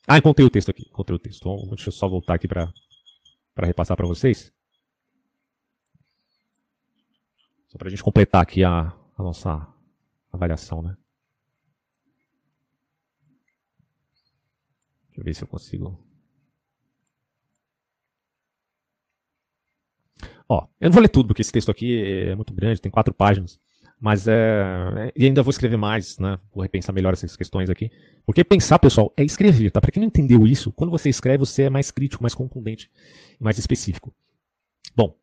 [0.07, 0.87] Ah, encontrei o texto aqui.
[0.89, 1.41] Encontrei o texto.
[1.41, 2.71] Então, deixa eu só voltar aqui para
[3.59, 4.53] para repassar para vocês.
[7.67, 9.67] Só para a gente completar aqui a, a nossa
[10.31, 10.95] avaliação, né?
[15.07, 16.01] Deixa eu ver se eu consigo.
[20.47, 23.13] Ó, eu não vou ler tudo, porque esse texto aqui é muito grande, tem quatro
[23.13, 23.59] páginas.
[23.99, 24.33] Mas é,
[24.97, 25.11] é.
[25.15, 26.39] E ainda vou escrever mais, né?
[26.53, 27.91] Vou repensar melhor essas questões aqui.
[28.25, 29.81] Porque pensar, pessoal, é escrever, tá?
[29.81, 32.89] Para quem não entendeu isso, quando você escreve, você é mais crítico, mais contundente,
[33.39, 34.13] mais específico.
[34.95, 35.15] Bom,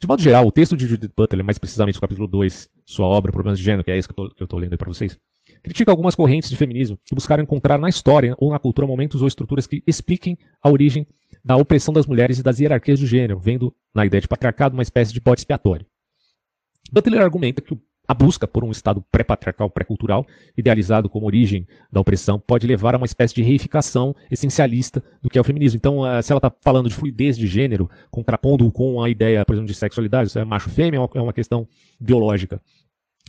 [0.00, 3.30] de modo geral, o texto de Judith Butler, mais precisamente o capítulo 2, sua obra
[3.30, 5.16] Problemas de Gênero, que é esse que eu estou lendo aí para vocês,
[5.62, 9.28] critica algumas correntes de feminismo que buscaram encontrar na história ou na cultura momentos ou
[9.28, 11.06] estruturas que expliquem a origem
[11.44, 14.82] da opressão das mulheres e das hierarquias do gênero, vendo na ideia de patriarcado uma
[14.82, 15.86] espécie de bode expiatório.
[16.92, 22.00] Butler argumenta que o a busca por um Estado pré-patriarcal, pré-cultural, idealizado como origem da
[22.00, 25.76] opressão, pode levar a uma espécie de reificação essencialista do que é o feminismo.
[25.76, 29.54] Então, eh, se ela está falando de fluidez de gênero, contrapondo com a ideia, por
[29.54, 31.66] exemplo, de sexualidade, isso é macho-fêmea, é uma questão
[31.98, 32.60] biológica.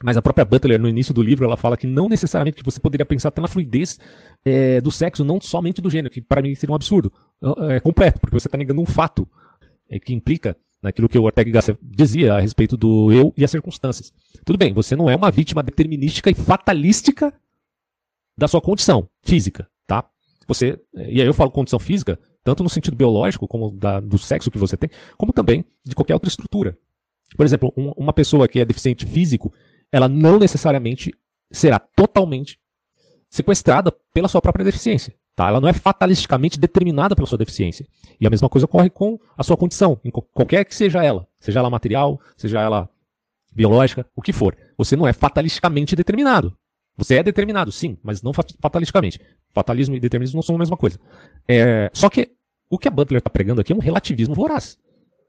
[0.04, 2.80] Mas a própria Butler, no início do livro, ela fala que não necessariamente que você
[2.82, 3.98] poderia pensar até na fluidez
[4.44, 7.12] é, do sexo, não somente do gênero, que para mim seria um absurdo.
[7.70, 9.26] É completo, porque você está negando um fato
[9.90, 13.50] é, que implica naquilo que o Ortega Gasset dizia a respeito do eu e as
[13.50, 14.14] circunstâncias.
[14.46, 17.34] Tudo bem, você não é uma vítima determinística e fatalística
[18.38, 20.08] da sua condição física, tá?
[20.48, 24.52] Você, e aí eu falo condição física, tanto no sentido biológico, como da, do sexo
[24.52, 26.78] que você tem, como também de qualquer outra estrutura.
[27.36, 29.52] Por exemplo, um, uma pessoa que é deficiente físico,
[29.92, 31.12] ela não necessariamente
[31.52, 32.60] será totalmente
[33.28, 35.16] sequestrada pela sua própria deficiência.
[35.36, 35.50] Tá?
[35.50, 37.86] Ela não é fatalisticamente determinada pela sua deficiência.
[38.20, 41.28] E a mesma coisa ocorre com a sua condição, em qualquer que seja ela.
[41.40, 42.90] Seja ela material, seja ela
[43.54, 44.56] biológica, o que for.
[44.78, 46.58] Você não é fatalisticamente determinado.
[46.98, 49.20] Você é determinado, sim, mas não fatalisticamente.
[49.54, 50.98] Fatalismo e determinismo não são a mesma coisa.
[51.48, 52.32] É, só que
[52.70, 54.78] o que a Butler está pregando aqui é um relativismo voraz.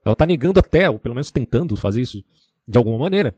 [0.05, 2.23] Ela está negando até, ou pelo menos tentando fazer isso
[2.65, 3.35] de alguma maneira,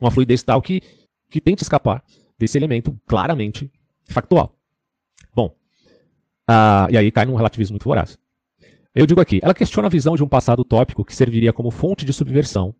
[0.00, 0.82] uma fluidez tal que,
[1.30, 2.04] que tente escapar
[2.36, 3.70] desse elemento claramente
[4.08, 4.56] factual.
[6.54, 8.18] Ah, e aí cai num relativismo muito voraz.
[8.94, 12.04] Eu digo aqui, ela questiona a visão de um passado utópico que serviria como fonte
[12.04, 12.74] de subversão,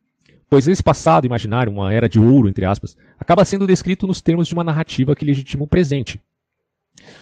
[0.51, 4.47] pois esse passado imaginário, uma era de ouro, entre aspas, acaba sendo descrito nos termos
[4.47, 6.21] de uma narrativa que legitima o presente.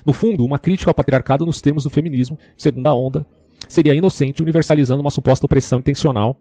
[0.05, 3.25] No fundo, uma crítica ao patriarcado nos termos do feminismo, segunda onda,
[3.69, 6.37] seria inocente universalizando uma suposta opressão intencional,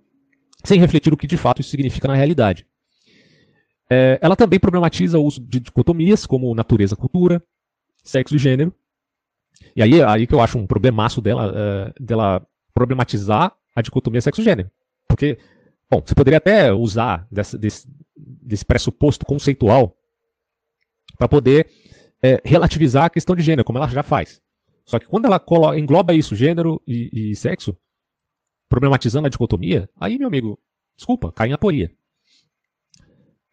[0.64, 2.66] sem refletir o que de fato isso significa na realidade.
[3.88, 7.44] É, ela também problematiza o uso de dicotomias como natureza-cultura,
[8.04, 8.74] sexo e gênero,
[9.76, 14.70] e aí, aí que eu acho um problemaço dela, uh, dela problematizar a dicotomia sexo-gênero.
[15.08, 15.38] Porque,
[15.90, 19.96] bom, você poderia até usar desse, desse, desse pressuposto conceitual
[21.18, 21.70] para poder
[22.22, 24.42] é, relativizar a questão de gênero, como ela já faz.
[24.86, 27.78] Só que quando ela coloca, engloba isso, gênero e, e, sexo,
[28.68, 30.60] problematizando a dicotomia, aí, meu amigo,
[30.96, 31.92] desculpa, cai em aporia.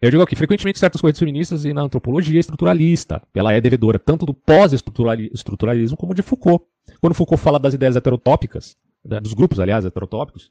[0.06, 4.24] Eu digo aqui, frequentemente certas correntes feministas e na antropologia estruturalista, ela é devedora tanto
[4.24, 6.64] do pós-estruturalismo como de Foucault.
[7.00, 10.48] Quando Foucault fala das ideias heterotópicas, né, dos grupos, aliás, heterotópicos,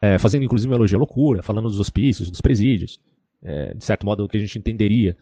[0.00, 2.98] é, fazendo inclusive uma elogia à loucura, falando dos hospícios, dos presídios,
[3.40, 5.16] é, de certo modo o que a gente entenderia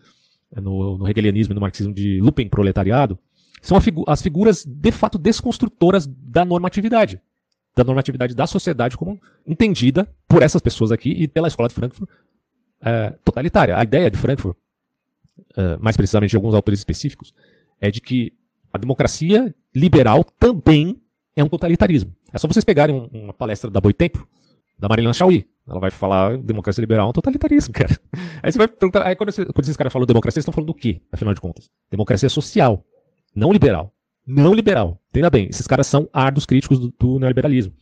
[0.57, 3.19] no, no hegelianismo e no marxismo de Lupen proletariado,
[3.61, 7.21] são figu as figuras de fato desconstrutoras da normatividade,
[7.77, 12.09] da normatividade da sociedade como entendida por essas pessoas aqui e pela escola de Frankfurt
[12.83, 13.77] é, totalitária.
[13.77, 14.57] A ideia de Frankfurt,
[15.57, 17.35] é, mais precisamente de alguns autores específicos,
[17.81, 18.33] é de que
[18.73, 21.01] a democracia liberal também
[21.35, 22.15] é um totalitarismo.
[22.33, 24.27] É só vocês pegarem um, uma palestra da Boitempo,
[24.79, 25.47] da Marilyn Chauí.
[25.69, 27.99] Ela vai falar democracia liberal é um totalitarismo, cara.
[28.43, 30.75] Aí você vai perguntar, aí quando, quando esses caras falam democracia, eles estão falando do
[30.75, 31.71] quê, afinal de contas?
[31.91, 32.85] Democracia social,
[33.35, 33.93] não liberal.
[34.27, 35.01] Não liberal.
[35.11, 37.73] Entenda bem, esses caras são árduos críticos do, do neoliberalismo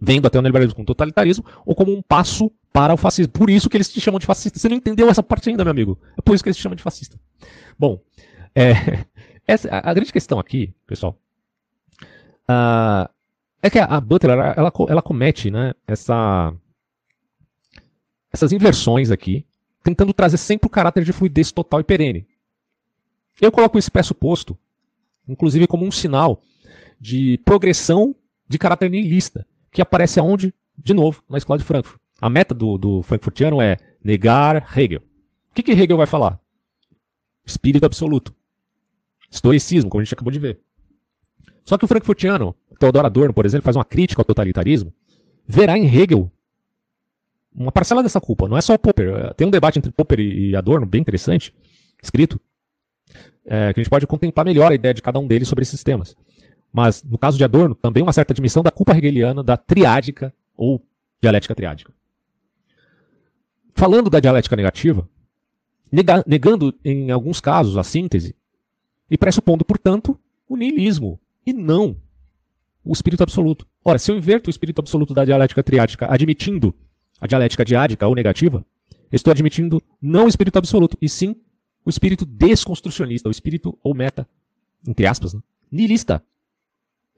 [0.00, 3.32] vendo até o neoliberalismo como totalitarismo ou como um passo para o fascismo.
[3.32, 4.58] Por isso que eles te chamam de fascista.
[4.58, 5.98] Você não entendeu essa parte ainda, meu amigo.
[6.14, 7.18] É por isso que eles te chamam de fascista.
[7.78, 8.02] Bom,
[8.54, 9.06] é,
[9.48, 11.18] essa, a, a, grande questão aqui, pessoal,
[12.50, 13.08] uh,
[13.62, 16.52] é que a, a Butler ela, ela, ela comete né, essa,
[18.30, 19.46] essas inversões aqui,
[19.82, 22.28] tentando trazer sempre o caráter de fluidez total e perene.
[23.40, 24.54] Eu coloco esse pressuposto,
[25.26, 26.42] inclusive, como um sinal
[27.00, 28.14] de progressão
[28.46, 30.52] de caráter nihilista que aparece aonde?
[30.76, 31.98] De novo, na escola de Frankfurt.
[32.20, 35.00] A meta do, do frankfurtiano é negar Hegel.
[35.50, 36.40] O que, que Hegel vai falar?
[37.44, 38.34] Espírito absoluto.
[39.30, 40.60] Estoicismo, como a gente acabou de ver.
[41.64, 44.92] Só que o frankfurtiano, Theodor Adorno, por exemplo, faz uma crítica ao totalitarismo,
[45.46, 46.30] verá em Hegel
[47.54, 48.48] uma parcela dessa culpa.
[48.48, 49.34] Não é só o Popper.
[49.34, 51.54] Tem um debate entre Popper e Adorno bem interessante,
[52.02, 52.40] escrito,
[53.44, 55.82] é, que a gente pode contemplar melhor a ideia de cada um deles sobre esses
[55.82, 56.16] temas.
[56.72, 60.84] Mas, no caso de Adorno, também uma certa admissão da culpa hegeliana da triádica ou
[61.20, 61.95] dialética triádica.
[63.76, 65.06] Falando da dialética negativa,
[65.92, 68.34] nega, negando em alguns casos a síntese
[69.10, 71.94] e pressupondo, portanto, o niilismo e não
[72.82, 73.66] o espírito absoluto.
[73.84, 76.74] Ora, se eu inverto o espírito absoluto da dialética triádica admitindo
[77.20, 78.64] a dialética diádica ou negativa,
[79.12, 81.36] estou admitindo não o espírito absoluto, e sim
[81.84, 84.26] o espírito desconstrucionista, o espírito ou meta,
[84.88, 85.40] entre aspas, né?
[85.70, 86.24] nihilista,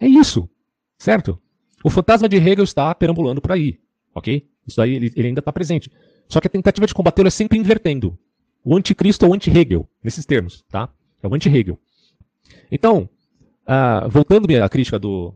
[0.01, 0.51] é isso,
[0.99, 1.41] certo?
[1.85, 3.79] O fantasma de Hegel está perambulando por aí,
[4.13, 4.45] ok?
[4.67, 5.89] Isso aí ele, ele ainda está presente.
[6.29, 8.19] Só que a tentativa de combatê-lo é sempre invertendo.
[8.65, 10.89] O anticristo ou anti-Hegel, nesses termos, tá?
[11.23, 11.79] É o anti-Hegel.
[12.71, 13.09] Então,
[13.67, 15.35] uh, voltando à crítica do,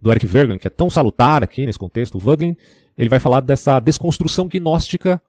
[0.00, 2.56] do Eric Vergen, que é tão salutar aqui nesse contexto, o Vergen,
[2.96, 5.20] ele vai falar dessa desconstrução gnóstica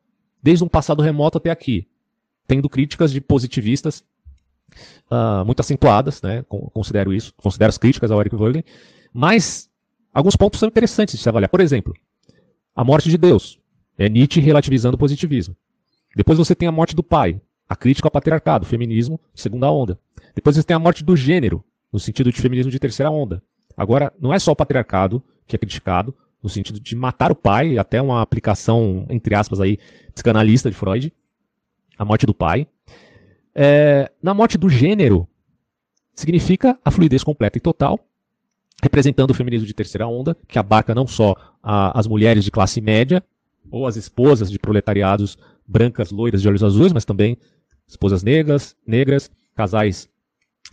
[0.42, 1.88] desde um passado remoto até aqui,
[2.48, 4.04] tendo críticas de positivistas
[5.10, 6.44] uh, muito acentuadas, né?
[6.48, 8.64] Considero isso, considero as críticas ao Eric Voegelin,
[9.14, 9.70] mas
[10.14, 11.50] alguns pontos são interessantes de se avaliar.
[11.50, 11.94] Por exemplo,
[12.76, 13.61] a morte de Deus.
[14.02, 15.56] É Nietzsche relativizando o positivismo.
[16.16, 20.00] Depois você tem a morte do pai, a crítica ao patriarcado, feminismo, segunda onda.
[20.34, 23.44] Depois você tem a morte do gênero, no sentido de feminismo de terceira onda.
[23.78, 27.78] Agora, não é só o patriarcado que é criticado, no sentido de matar o pai,
[27.78, 29.78] até uma aplicação, entre aspas, aí,
[30.16, 31.14] psicanalista de Freud,
[31.96, 32.66] a morte do pai.
[33.54, 35.28] É, na morte do gênero,
[36.16, 38.00] significa a fluidez completa e total,
[38.82, 42.82] representando o feminismo de terceira onda, que abarca não só a, as mulheres de classe
[42.82, 43.24] média,
[43.72, 47.38] ou as esposas de proletariados brancas, loiras de olhos azuis, mas também
[47.88, 50.10] esposas negras, negras, casais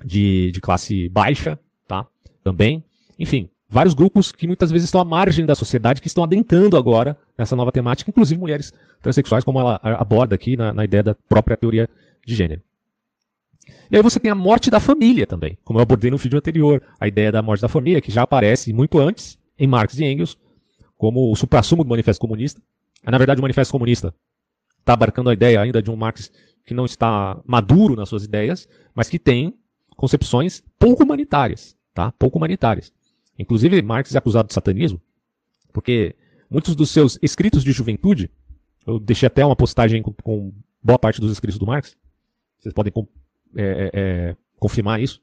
[0.04, 2.06] de, de classe baixa, tá?
[2.42, 2.84] Também.
[3.18, 7.16] Enfim, vários grupos que muitas vezes estão à margem da sociedade, que estão adentrando agora
[7.36, 11.56] nessa nova temática, inclusive mulheres transexuais, como ela aborda aqui na, na ideia da própria
[11.56, 11.88] teoria
[12.26, 12.62] de gênero.
[13.90, 16.82] E aí você tem a morte da família também, como eu abordei no vídeo anterior,
[16.98, 20.36] a ideia da morte da família, que já aparece muito antes em Marx e Engels,
[20.96, 22.60] como o suprassumo do Manifesto Comunista.
[23.02, 24.14] Na verdade, o Manifesto Comunista
[24.80, 26.30] está abarcando a ideia ainda de um Marx
[26.64, 29.58] que não está maduro nas suas ideias, mas que tem
[29.96, 32.12] concepções pouco humanitárias, tá?
[32.12, 32.92] Pouco humanitárias.
[33.38, 35.00] Inclusive, Marx é acusado de satanismo,
[35.72, 36.14] porque
[36.50, 38.30] muitos dos seus escritos de juventude,
[38.86, 41.96] eu deixei até uma postagem com, com boa parte dos escritos do Marx,
[42.58, 42.92] vocês podem
[43.56, 45.22] é, é, é, confirmar isso.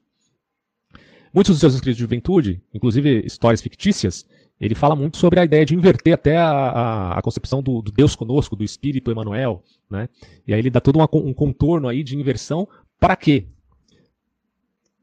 [1.32, 4.26] Muitos dos seus escritos de juventude, inclusive histórias fictícias,
[4.60, 7.92] ele fala muito sobre a ideia de inverter até a, a, a concepção do, do,
[7.92, 10.08] Deus conosco, do Espírito Emmanuel, né?
[10.46, 12.66] E aí ele dá todo uma, um contorno aí de inversão
[12.98, 13.46] para quê?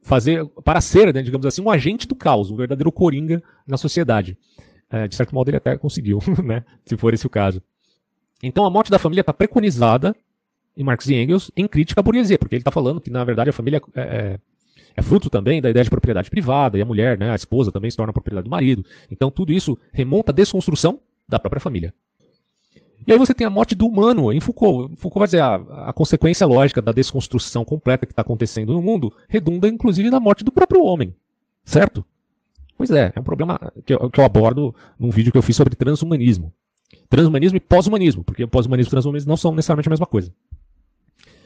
[0.02, 4.38] Fazer, para ser, né, digamos assim, um agente do caos, um verdadeiro coringa na sociedade.
[4.90, 6.66] É, de certo modo ele até conseguiu, né?
[6.86, 7.62] Se for esse o caso.
[8.42, 10.16] Então a morte da família está preconizada
[10.76, 13.52] em Marx e Engels em crítica à burguesia, porque ele está falando que na verdade
[13.52, 14.40] a família é, é
[14.96, 17.90] é fruto também da ideia de propriedade privada, e a mulher, né, a esposa também
[17.90, 18.86] se torna propriedade do marido.
[19.10, 21.94] Então tudo isso remonta à desconstrução da própria família.
[23.06, 24.96] E aí você tem a morte do humano em Foucault.
[24.98, 25.56] Foucault vai dizer a,
[25.90, 30.44] a consequência lógica da desconstrução completa que está acontecendo no mundo redunda inclusive na morte
[30.44, 31.14] do próprio homem.
[31.66, 32.06] Certo?
[32.78, 35.56] Pois é, é um problema que eu, que eu abordo num vídeo que eu fiz
[35.56, 36.54] sobre transhumanismo.
[37.10, 40.34] Transhumanismo e pós-humanismo, porque pós-humanismo e transhumanismo não são necessariamente a mesma coisa.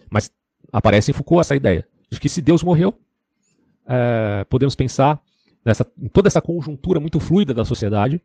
[0.09, 0.31] Mas
[0.71, 2.93] aparece em Foucault essa ideia de que se Deus morreu,
[3.87, 5.21] é, podemos pensar
[5.63, 8.21] nessa, em toda essa conjuntura muito fluida da sociedade,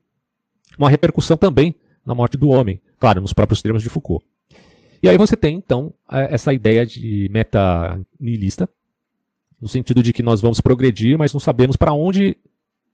[0.78, 4.24] uma repercussão também na morte do homem, claro, nos próprios termos de Foucault.
[5.02, 8.68] E aí você tem, então, é, essa ideia de meta nihilista,
[9.60, 12.36] no sentido de que nós vamos progredir, mas não sabemos para onde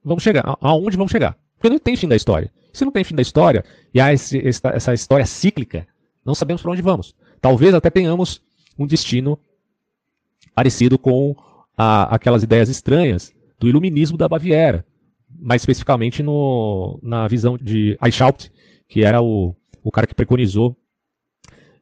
[0.05, 1.37] vamos chegar, aonde vamos chegar.
[1.57, 2.53] Porque não tem fim da história.
[2.73, 5.87] Se não tem fim da história, e há esse, essa, essa história cíclica,
[6.25, 7.15] não sabemos para onde vamos.
[7.41, 8.41] Talvez até tenhamos
[8.79, 9.39] um destino
[10.55, 11.35] parecido com
[11.79, 14.85] a, aquelas ideias estranhas do iluminismo da Baviera,
[15.41, 18.51] mais especificamente no, na visão de Eichhaupt,
[18.89, 20.77] que era o, o cara que preconizou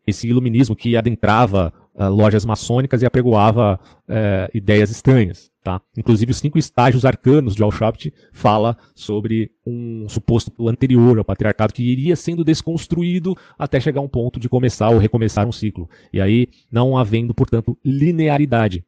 [0.07, 5.51] esse iluminismo que adentrava uh, lojas maçônicas e apregoava uh, ideias estranhas.
[5.65, 5.81] Tá?
[5.97, 11.83] Inclusive, os cinco estágios arcanos de Eichhaupt fala sobre um suposto anterior ao patriarcado que
[11.83, 15.89] iria sendo desconstruído até chegar a um ponto de começar ou recomeçar um ciclo.
[16.13, 18.85] E aí, não havendo, portanto, linearidade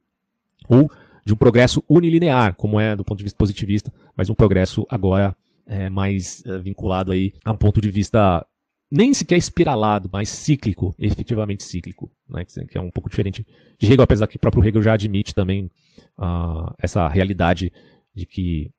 [0.68, 0.90] ou
[1.24, 5.37] de um progresso unilinear, como é do ponto de vista positivista, mas um progresso agora
[5.66, 8.44] é, mais é, vinculado aí a um ponto de vista
[8.90, 13.46] nem sequer espiralado, mas cíclico, efetivamente cíclico, né, que é um pouco diferente
[13.78, 15.70] de Hegel, apesar que o próprio Hegel já admite também
[16.18, 17.70] uh, essa realidade
[18.14, 18.70] de que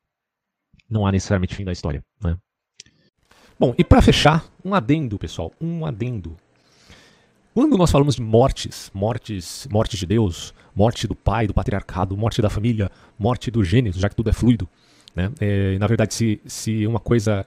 [0.90, 2.04] não há necessariamente fim da história.
[2.24, 2.36] Né?
[3.60, 6.36] Bom, e para fechar, um adendo, pessoal, um adendo.
[7.54, 12.42] Quando nós falamos de mortes, mortes, morte de Deus, morte do pai, do patriarcado, morte
[12.42, 14.68] da família, morte do gênero, já que tudo é fluido,
[15.16, 15.32] né?
[15.40, 17.46] É, na verdade, se, se uma coisa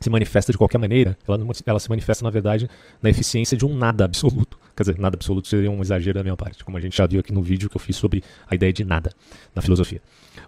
[0.00, 2.70] se manifesta de qualquer maneira, ela, ela se manifesta, na verdade,
[3.02, 4.58] na eficiência de um nada absoluto.
[4.76, 7.20] Quer dizer, nada absoluto seria um exagero da minha parte, como a gente já viu
[7.20, 9.12] aqui no vídeo que eu fiz sobre a ideia de nada
[9.54, 10.00] na filosofia.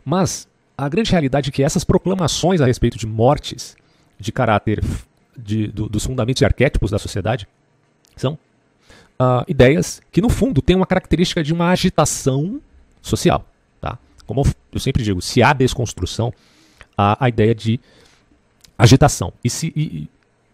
[0.05, 3.77] Mas a grande realidade é que essas proclamações a respeito de mortes
[4.19, 4.83] de caráter
[5.37, 7.47] de, do, dos fundamentos e arquétipos da sociedade
[8.17, 8.39] são
[9.21, 12.61] uh, ideias que, no fundo, têm uma característica de uma agitação
[13.03, 13.45] social.
[13.81, 13.99] Tá?
[14.27, 16.33] Como eu sempre digo, se há desconstrução,
[16.97, 17.79] há a ideia de
[18.79, 19.33] agitação.
[19.45, 20.09] E, se, e,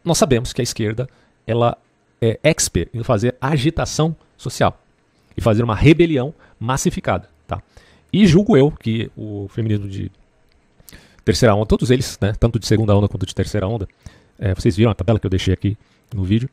[0.05, 1.09] nós sabemos que a esquerda
[1.47, 1.79] ela
[2.21, 4.81] é expert em fazer agitação social
[5.37, 7.29] e fazer uma rebelião massificada.
[7.47, 7.63] Tá?
[8.13, 10.11] E julgo eu que o feminismo de
[11.25, 13.89] terceira onda, todos eles, né, tanto de segunda onda quanto de terceira onda,
[14.39, 15.77] é, vocês viram a tabela que eu deixei aqui
[16.15, 16.49] no vídeo,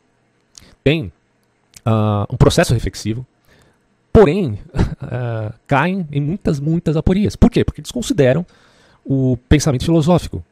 [0.83, 1.11] tem
[1.85, 3.25] uh, um processo reflexivo,
[4.11, 7.35] porém uh, caem em muitas, muitas aporias.
[7.35, 7.63] Por quê?
[7.63, 8.45] Porque eles consideram
[9.05, 10.43] o pensamento filosófico,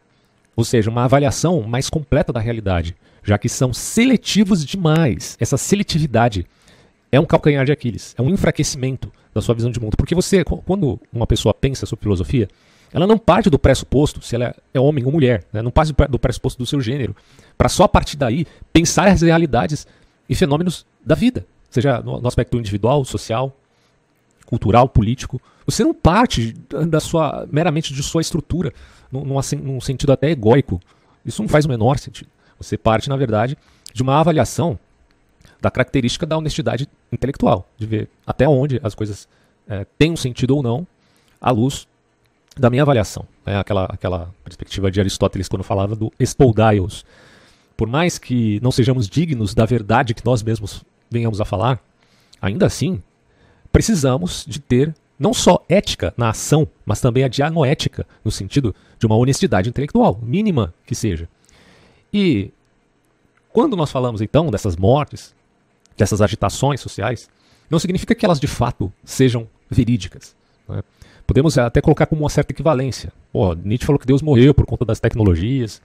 [0.56, 5.38] ou seja, uma avaliação mais completa da realidade, já que são seletivos demais.
[5.39, 6.46] Essa seletividade
[7.12, 9.96] é um calcanhar de Aquiles, é um enfraquecimento da sua visão de mundo.
[9.96, 12.48] Porque você, quando uma pessoa pensa sobre filosofia,
[12.94, 15.62] ela não parte do pressuposto se ela é homem ou mulher, né?
[15.62, 17.15] não parte do pressuposto do seu gênero,
[17.58, 19.88] para só a partir daí pensar as realidades
[20.32, 23.54] e fenômenos da vida, seja no, aspecto individual, social,
[24.46, 25.41] cultural, político.
[25.65, 26.54] Você não parte
[26.88, 28.74] da sua meramente de sua estrutura,
[29.12, 30.80] num, num sentido até egóico.
[31.26, 32.30] Isso não faz o menor sentido.
[32.58, 33.58] Você parte, na verdade,
[33.93, 34.80] de uma avaliação
[35.60, 39.28] da característica da honestidade intelectual, de ver até onde as coisas
[39.68, 40.88] é, têm um sentido ou não,
[41.41, 41.88] à luz
[42.56, 43.28] da minha avaliação.
[43.45, 47.06] É aquela, aquela perspectiva de Aristóteles quando falava do espoudios,
[47.82, 51.84] por mais que não sejamos dignos da verdade que nós mesmos venhamos a falar,
[52.40, 53.02] ainda assim,
[53.72, 59.08] precisamos de ter não só ética na ação, mas também a dianoética, no sentido de
[59.08, 61.28] uma honestidade intelectual, mínima que seja.
[62.14, 62.52] E
[63.52, 65.34] quando nós falamos então dessas mortes,
[65.98, 67.32] dessas agitações sociais,
[67.68, 70.36] não significa que elas de fato sejam verídicas.
[70.70, 70.84] Né?
[71.26, 73.12] Podemos até colocar como uma certa equivalência.
[73.34, 75.82] Pô, Nietzsche falou que Deus morreu por conta das tecnologias,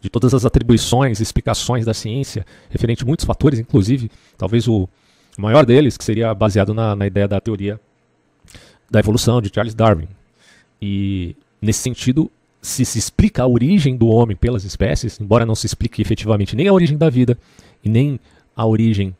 [0.00, 4.88] de todas as atribuições, explicações da ciência, referente a muitos fatores, inclusive, talvez o
[5.38, 7.80] maior deles, que seria baseado na, na ideia da teoria
[8.90, 10.08] da evolução de Charles Darwin.
[10.80, 12.30] E, nesse sentido,
[12.60, 16.68] se se explica a origem do homem pelas espécies, embora não se explique efetivamente nem
[16.68, 17.38] a origem da vida
[17.82, 18.20] e nem
[18.54, 19.16] a origem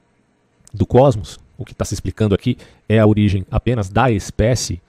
[0.73, 2.57] do cosmos, o que está se explicando aqui
[2.89, 4.81] é a origem apenas da espécie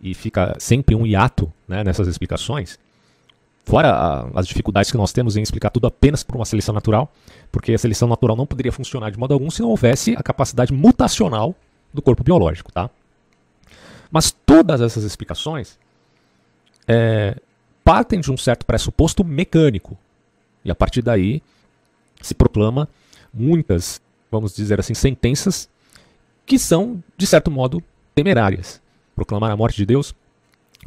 [0.00, 2.78] e fica sempre um hiato né, nessas explicações.
[3.64, 7.10] Fora a, as dificuldades que nós temos em explicar tudo apenas por uma seleção natural,
[7.50, 10.72] porque a seleção natural não poderia funcionar de modo algum se não houvesse a capacidade
[10.72, 11.54] mutacional
[11.92, 12.90] do corpo biológico, tá?
[14.10, 15.78] Mas todas essas explicações
[16.86, 17.36] é,
[17.82, 19.96] partem de um certo pressuposto mecânico.
[20.64, 21.42] E a partir daí
[22.20, 22.88] se proclama
[23.32, 24.00] muitas,
[24.30, 25.68] vamos dizer assim, sentenças
[26.46, 27.82] que são, de certo modo,
[28.14, 28.80] temerárias.
[29.14, 30.14] Proclamar a morte de Deus,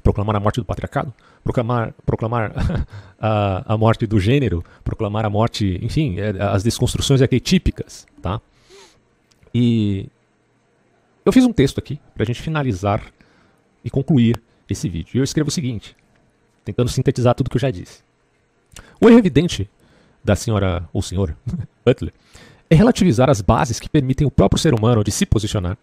[0.03, 1.13] proclamar a morte do patriarcado,
[1.43, 2.53] proclamar, proclamar
[3.19, 8.41] a, a morte do gênero, proclamar a morte, enfim, é, as desconstruções arquetípicas, tá?
[9.53, 10.07] E
[11.25, 13.01] eu fiz um texto aqui para a gente finalizar
[13.83, 15.11] e concluir esse vídeo.
[15.15, 15.95] E eu escrevo o seguinte,
[16.63, 18.01] tentando sintetizar tudo que eu já disse.
[19.01, 19.69] O erro evidente
[20.23, 21.35] da senhora ou senhor
[21.85, 22.13] Butler
[22.69, 25.77] é relativizar as bases que permitem o próprio ser humano de se posicionar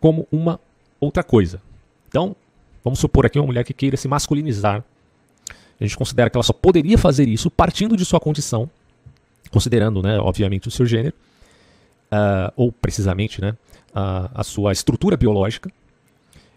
[0.00, 0.60] como uma
[1.00, 1.62] outra coisa.
[2.08, 2.36] Então,
[2.84, 4.84] Vamos supor aqui uma mulher que queira se masculinizar.
[5.80, 8.68] A gente considera que ela só poderia fazer isso partindo de sua condição,
[9.50, 11.14] considerando, né, obviamente, o seu gênero,
[12.12, 13.56] uh, ou precisamente né,
[13.94, 15.70] a, sua estrutura biológica.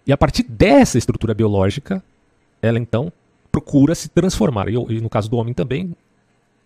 [0.05, 2.03] E a partir dessa estrutura biológica,
[2.61, 3.11] ela então
[3.51, 4.69] procura se transformar.
[4.69, 5.95] E, e no caso do homem também,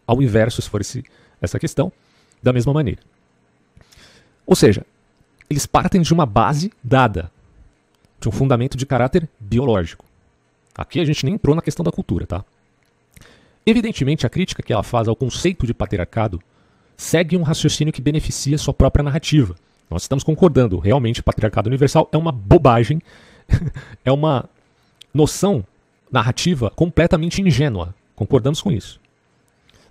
[0.05, 1.03] ao inverso, se for esse,
[1.41, 1.91] essa questão,
[2.41, 3.01] da mesma maneira.
[4.45, 4.85] Ou seja,
[5.49, 7.31] eles partem de uma base dada,
[8.19, 10.05] de um fundamento de caráter biológico.
[10.75, 12.43] Aqui a gente nem entrou na questão da cultura, tá?
[13.65, 16.41] Evidentemente, a crítica que ela faz ao conceito de patriarcado
[16.95, 19.55] segue um raciocínio que beneficia sua própria narrativa.
[19.89, 23.01] Nós estamos concordando, realmente, patriarcado universal é uma bobagem,
[24.03, 24.49] é uma
[25.13, 25.65] noção
[26.11, 27.93] narrativa completamente ingênua.
[28.15, 28.99] Concordamos com isso.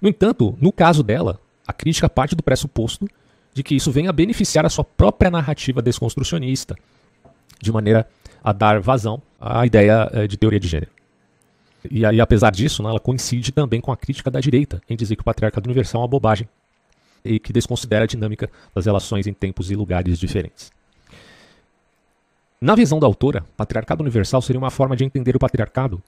[0.00, 3.08] No entanto, no caso dela, a crítica parte do pressuposto
[3.52, 6.76] de que isso venha a beneficiar a sua própria narrativa desconstrucionista,
[7.60, 8.08] de maneira
[8.42, 10.90] a dar vazão à ideia eh, de teoria de gênero.
[11.90, 15.16] E aí, apesar disso, né, ela coincide também com a crítica da direita em dizer
[15.16, 16.48] que o patriarcado universal é uma bobagem
[17.24, 20.70] e que desconsidera a dinâmica das relações em tempos e lugares diferentes.
[22.60, 26.02] Na visão da autora, patriarcado universal seria uma forma de entender o patriarcado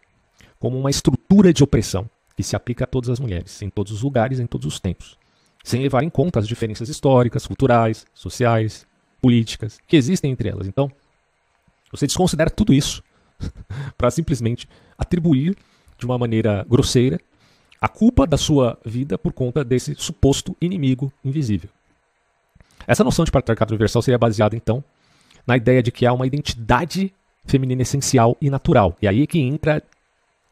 [0.59, 4.03] como uma estrutura de opressão que se aplica a todas as mulheres, em todos os
[4.03, 5.17] lugares, em todos os tempos,
[5.63, 8.87] sem levar em conta as diferenças históricas, culturais, sociais,
[9.21, 10.67] políticas que existem entre elas.
[10.67, 10.91] Então,
[11.91, 13.03] você desconsidera tudo isso
[13.97, 14.69] para simplesmente
[14.99, 15.57] atribuir
[15.99, 17.21] de uma maneira grosseira
[17.81, 21.71] a culpa da sua vida por conta desse suposto inimigo invisível.
[22.87, 24.85] Essa noção de patriarcado universal seria baseada, então,
[25.47, 27.13] na ideia de que há uma identidade
[27.45, 28.97] feminina essencial e natural.
[29.01, 29.83] E aí é que entra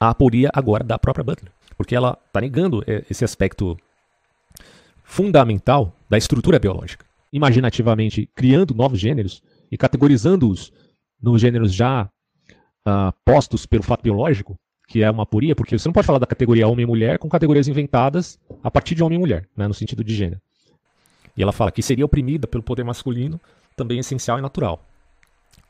[0.00, 1.52] a aporia agora da própria Butler.
[1.76, 3.76] Porque ela está negando é, esse aspecto
[5.04, 7.04] fundamental da estrutura biológica.
[7.32, 10.72] Imaginativamente criando novos gêneros e categorizando-os
[11.20, 12.08] nos gêneros já
[12.86, 16.26] uh, postos pelo fato biológico, que é uma aporia, porque você não pode falar da
[16.26, 19.74] categoria homem e mulher com categorias inventadas a partir de homem e mulher, né, no
[19.74, 20.40] sentido de gênero.
[21.36, 23.40] E ela fala que seria oprimida pelo poder masculino,
[23.76, 24.84] também essencial e natural.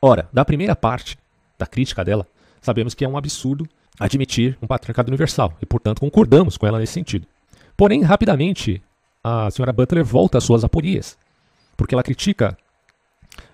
[0.01, 1.17] Ora, da primeira parte
[1.57, 2.25] da crítica dela,
[2.61, 3.67] sabemos que é um absurdo
[3.99, 7.27] admitir um patriarcado universal, e portanto concordamos com ela nesse sentido.
[7.75, 8.81] Porém, rapidamente,
[9.23, 11.17] a senhora Butler volta às suas aporias,
[11.75, 12.57] porque ela critica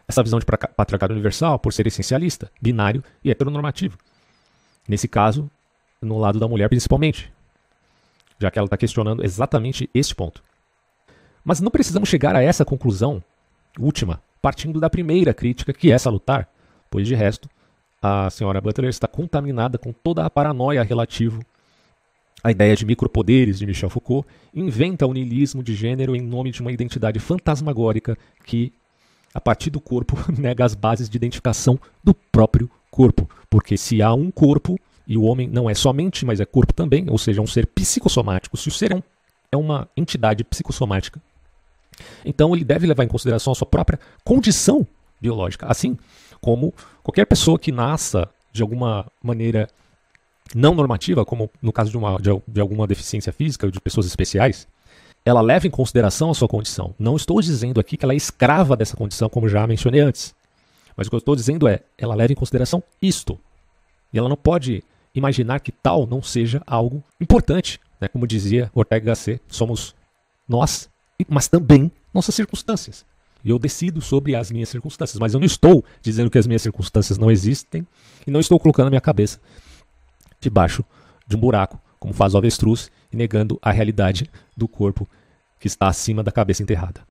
[0.08, 3.98] essa visão de patriarcado universal por ser essencialista, binário e heteronormativo.
[4.88, 5.50] Nesse caso,
[6.02, 7.32] no lado da mulher principalmente,
[8.40, 10.44] já que ela está questionando exatamente este ponto.
[11.44, 13.24] Mas não precisamos chegar a essa conclusão
[13.80, 16.48] última partindo da primeira crítica, que é salutar,
[16.88, 17.50] pois de resto,
[18.00, 21.44] a senhora Butler está contaminada com toda a paranoia relativo
[22.44, 26.62] à ideia de micropoderes de Michel Foucault, inventa o niilismo de gênero em nome de
[26.62, 28.72] uma identidade fantasmagórica que
[29.36, 33.30] a partir do corpo, nega as bases de identificação do próprio corpo.
[33.50, 37.10] Porque se há um corpo, e o homem não é somente, mas é corpo também,
[37.10, 39.04] ou seja, é um ser psicossomático, se o ser é, um,
[39.52, 41.22] é uma entidade psicossomática,
[42.24, 44.88] então ele deve levar em consideração a sua própria condição
[45.20, 45.68] biológica.
[45.68, 45.98] Assim
[46.42, 46.74] como
[47.04, 49.68] qualquer pessoa que nasça de alguma maneira
[50.54, 54.06] não normativa, como no caso de, uma, de, de alguma deficiência física ou de pessoas
[54.06, 54.68] especiais,
[55.26, 56.94] ela leva em consideração a sua condição.
[57.00, 60.36] Não estou dizendo aqui que ela é escrava dessa condição, como já mencionei antes.
[60.96, 63.38] Mas o que eu estou dizendo é, ela leva em consideração isto.
[64.14, 64.84] E ela não pode
[65.16, 67.80] imaginar que tal não seja algo importante.
[68.00, 68.08] Né?
[68.08, 69.96] Como dizia Ortega Gasset, somos
[70.48, 70.90] nós,
[71.28, 73.04] mas também nossas circunstâncias.
[73.44, 76.62] E eu decido sobre as minhas circunstâncias, mas eu não estou dizendo que as minhas
[76.62, 77.86] circunstâncias não existem
[78.26, 79.40] e não estou colocando a minha cabeça
[80.40, 80.84] debaixo
[81.28, 85.10] de um buraco, como faz o avestruz, e negando a realidade do corpo
[85.60, 87.02] que está acima da cabeça enterrada.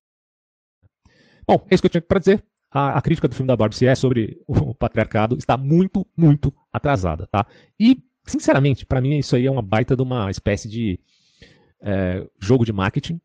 [1.45, 2.41] Bom, é isso que eu tinha para dizer.
[2.71, 7.27] A, a, crítica do filme da Barbie, é sobre o patriarcado, está muito, muito atrasada,
[7.27, 7.45] tá?
[7.77, 10.97] E, sinceramente, para mim isso aí é uma baita de uma espécie de
[11.81, 13.19] é, jogo de marketing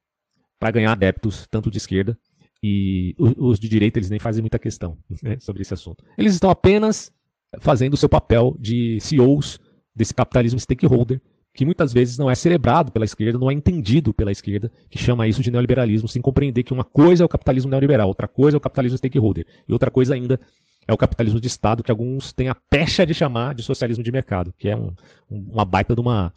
[0.58, 2.18] para ganhar adeptos, tanto de esquerda
[2.62, 6.04] e os de direita eles nem fazem muita questão né, sobre esse assunto.
[6.18, 7.12] Eles estão apenas
[7.60, 9.58] fazendo o seu papel de CEOs
[9.94, 11.20] desse capitalismo stakeholder
[11.52, 15.26] que muitas vezes não é celebrado pela esquerda, não é entendido pela esquerda, que chama
[15.26, 18.58] isso de neoliberalismo, sem compreender que uma coisa é o capitalismo neoliberal, outra coisa é
[18.58, 20.40] o capitalismo stakeholder, e outra coisa ainda
[20.86, 24.12] é o capitalismo de Estado, que alguns têm a pecha de chamar de socialismo de
[24.12, 24.92] mercado, que é um,
[25.30, 26.32] uma baita de uma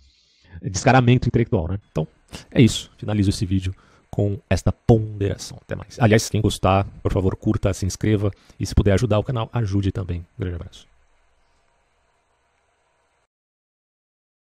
[0.62, 1.68] descaramento intelectual.
[1.68, 1.80] Né?
[1.92, 2.08] Então,
[2.52, 2.92] é isso.
[2.98, 3.74] Finalizo esse vídeo
[4.10, 5.58] com esta ponderação.
[5.62, 6.00] Até mais.
[6.00, 9.92] Aliás, quem gostar, por favor, curta, se inscreva e se puder ajudar o canal, ajude
[9.92, 10.20] também.
[10.20, 10.93] Um grande abraço.